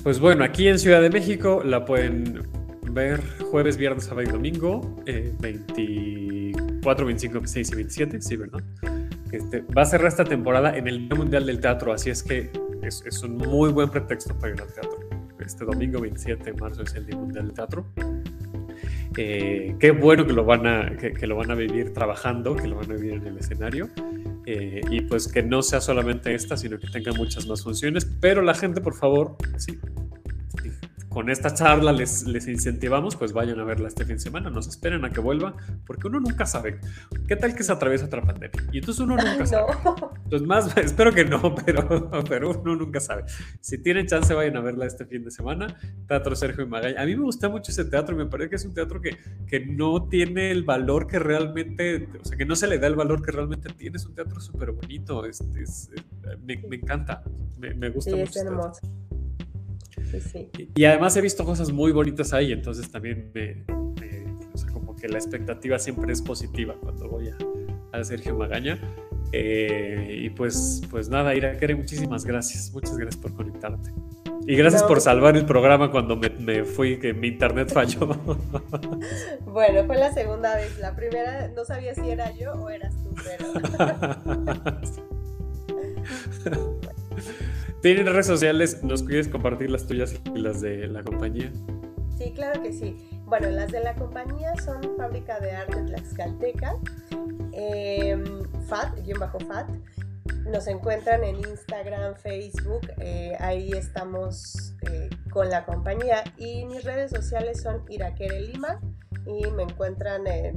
[0.03, 2.43] Pues bueno, aquí en Ciudad de México la pueden
[2.91, 8.63] ver jueves, viernes, sábado y domingo, 24, 25, 26 y 27, sí, ¿verdad?
[9.33, 12.51] Este, va a cerrar esta temporada en el Día Mundial del Teatro, así es que
[12.83, 14.99] es, es un muy buen pretexto para ir al teatro.
[15.39, 17.87] Este domingo 27 de marzo es el Día Mundial del Teatro.
[19.17, 22.77] Eh, qué bueno que lo, van a, que, lo van a vivir trabajando, que lo
[22.77, 23.89] van a vivir en el escenario.
[24.47, 28.05] Eh, y pues que no sea solamente esta, sino que tenga muchas más funciones.
[28.21, 29.79] Pero la gente, por favor, sí,
[31.19, 34.69] con esta charla les, les incentivamos, pues vayan a verla este fin de semana, nos
[34.69, 36.79] esperen a que vuelva, porque uno nunca sabe.
[37.27, 38.63] ¿Qué tal que se atraviesa otra pandemia?
[38.71, 39.73] Y entonces uno nunca sabe.
[40.23, 43.25] Entonces, más, espero que no, pero, pero uno nunca sabe.
[43.61, 45.67] Si tienen chance, vayan a verla este fin de semana.
[46.07, 46.95] Teatro Sergio y.
[46.97, 49.17] A mí me gusta mucho ese teatro, me parece que es un teatro que,
[49.49, 52.95] que no tiene el valor que realmente, o sea, que no se le da el
[52.95, 53.97] valor que realmente tiene.
[53.97, 55.43] Es un teatro súper bonito, es,
[56.45, 57.25] me, me, encanta,
[57.59, 58.31] me, me gusta sí, mucho.
[58.31, 59.08] Es hermoso.
[60.11, 60.51] Sí, sí.
[60.59, 63.65] Y, y, además he visto cosas muy bonitas ahí, entonces también me,
[64.53, 67.37] o sea, como que la expectativa siempre es positiva cuando voy a,
[67.93, 68.79] a Sergio Magaña.
[69.33, 72.73] Eh, y pues, pues nada, Iraquere, muchísimas gracias.
[72.73, 73.93] Muchas gracias por conectarte.
[74.47, 74.89] Y gracias no.
[74.89, 78.09] por salvar el programa cuando me, me, fui, que mi internet falló.
[79.45, 80.79] Bueno, fue la segunda vez.
[80.79, 83.53] La primera no sabía si era yo o eras tú, pero.
[87.81, 88.83] ¿Tienen redes sociales?
[88.83, 91.53] ¿Nos quieres compartir las tuyas y las de la compañía?
[92.19, 92.97] Sí, claro que sí.
[93.25, 96.75] Bueno, las de la compañía son Fábrica de Arte Tlaxcalteca,
[97.53, 98.17] eh,
[98.67, 99.69] FAT, guion bajo FAT.
[100.51, 106.25] Nos encuentran en Instagram, Facebook, eh, ahí estamos eh, con la compañía.
[106.37, 108.81] Y mis redes sociales son Iraquere Lima
[109.25, 110.57] y me encuentran en,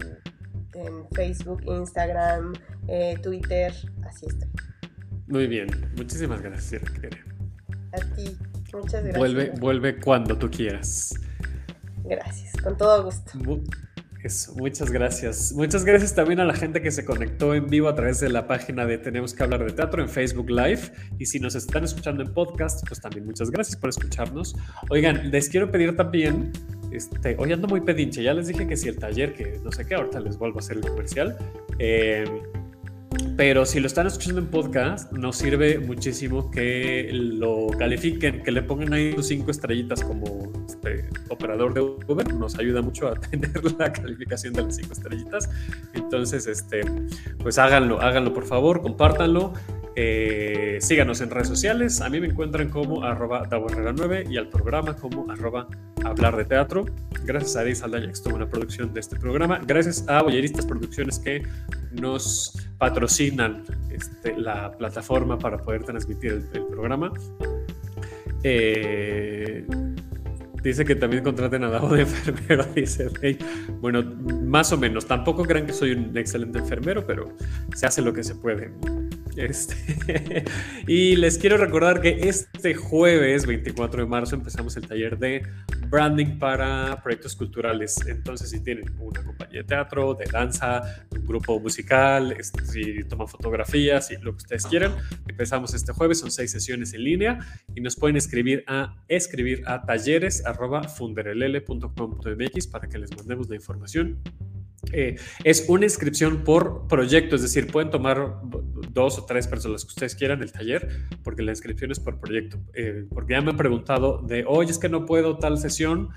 [0.73, 2.53] en Facebook, Instagram,
[2.87, 3.73] eh, Twitter,
[4.07, 4.49] así estoy.
[5.31, 6.83] Muy bien, muchísimas gracias.
[7.93, 8.37] A ti,
[8.73, 9.17] muchas gracias.
[9.17, 11.15] Vuelve, vuelve cuando tú quieras.
[12.03, 13.31] Gracias, con todo gusto.
[14.21, 15.53] Eso, muchas gracias.
[15.53, 18.45] Muchas gracias también a la gente que se conectó en vivo a través de la
[18.45, 20.81] página de Tenemos que hablar de teatro en Facebook Live.
[21.17, 24.53] Y si nos están escuchando en podcast, pues también muchas gracias por escucharnos.
[24.89, 26.51] Oigan, les quiero pedir también,
[26.91, 29.85] este, hoy ando muy pedinche, ya les dije que si el taller, que no sé
[29.85, 31.37] qué, ahorita les vuelvo a hacer el comercial.
[31.79, 32.25] Eh,
[33.35, 38.61] pero si lo están escuchando en podcast, nos sirve muchísimo que lo califiquen, que le
[38.61, 42.33] pongan ahí sus cinco estrellitas como este, operador de Uber.
[42.35, 45.49] Nos ayuda mucho a tener la calificación de las cinco estrellitas.
[45.93, 46.81] Entonces, este,
[47.39, 49.53] pues háganlo, háganlo por favor, compártanlo.
[49.95, 52.01] Eh, síganos en redes sociales.
[52.01, 55.67] A mí me encuentran como arroba 9 y al programa como arroba
[56.03, 56.85] hablar de teatro.
[57.25, 59.59] Gracias a Eddie Saldaña que estuvo en la producción de este programa.
[59.65, 61.43] Gracias a Bolleristas Producciones que
[61.91, 67.11] nos patrocinan este, la plataforma para poder transmitir el, el programa.
[68.43, 69.65] Eh,
[70.63, 73.37] dice que también contraten a Davo de enfermero, dice hey,
[73.79, 75.05] Bueno, más o menos.
[75.05, 77.35] Tampoco crean que soy un excelente enfermero, pero
[77.75, 78.71] se hace lo que se puede.
[79.35, 80.43] Este,
[80.87, 85.43] y les quiero recordar que este jueves 24 de marzo empezamos el taller de
[85.87, 87.97] branding para proyectos culturales.
[88.07, 93.27] Entonces, si tienen una compañía de teatro, de danza, un grupo musical, este, si toman
[93.27, 94.95] fotografías y lo que ustedes quieran,
[95.27, 96.19] empezamos este jueves.
[96.19, 97.39] Son seis sesiones en línea
[97.75, 104.21] y nos pueden escribir a escribir a talleres funderelele.com.mx para que les mandemos la información.
[104.91, 108.41] Eh, es una inscripción por proyecto, es decir, pueden tomar
[108.91, 112.59] dos o tres personas que ustedes quieran el taller, porque la inscripción es por proyecto.
[112.73, 116.09] Eh, porque ya me han preguntado de, oye, es que no puedo tal sesión,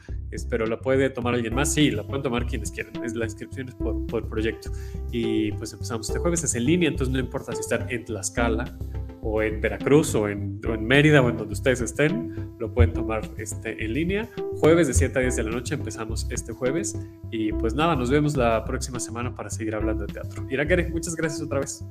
[0.51, 1.75] pero la puede tomar alguien más.
[1.75, 3.05] Sí, la pueden tomar quienes quieran.
[3.05, 4.73] Es, la inscripción es por, por proyecto.
[5.13, 8.77] Y pues empezamos este jueves, es en línea, entonces no importa si están en Tlaxcala
[9.25, 12.93] o en Veracruz o en, o en, Mérida o en donde ustedes estén, lo pueden
[12.93, 14.29] tomar este, en línea.
[14.59, 16.97] Jueves de 7 a 10 de la noche empezamos este jueves
[17.31, 20.47] y pues nada, nos vemos la próxima semana para seguir hablando de teatro.
[20.51, 21.83] Irakere, muchas gracias otra vez.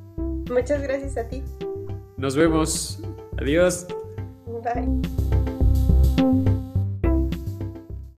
[0.49, 1.43] Muchas gracias a ti.
[2.17, 3.01] Nos vemos.
[3.38, 3.88] Adiós.
[4.63, 6.52] Bye.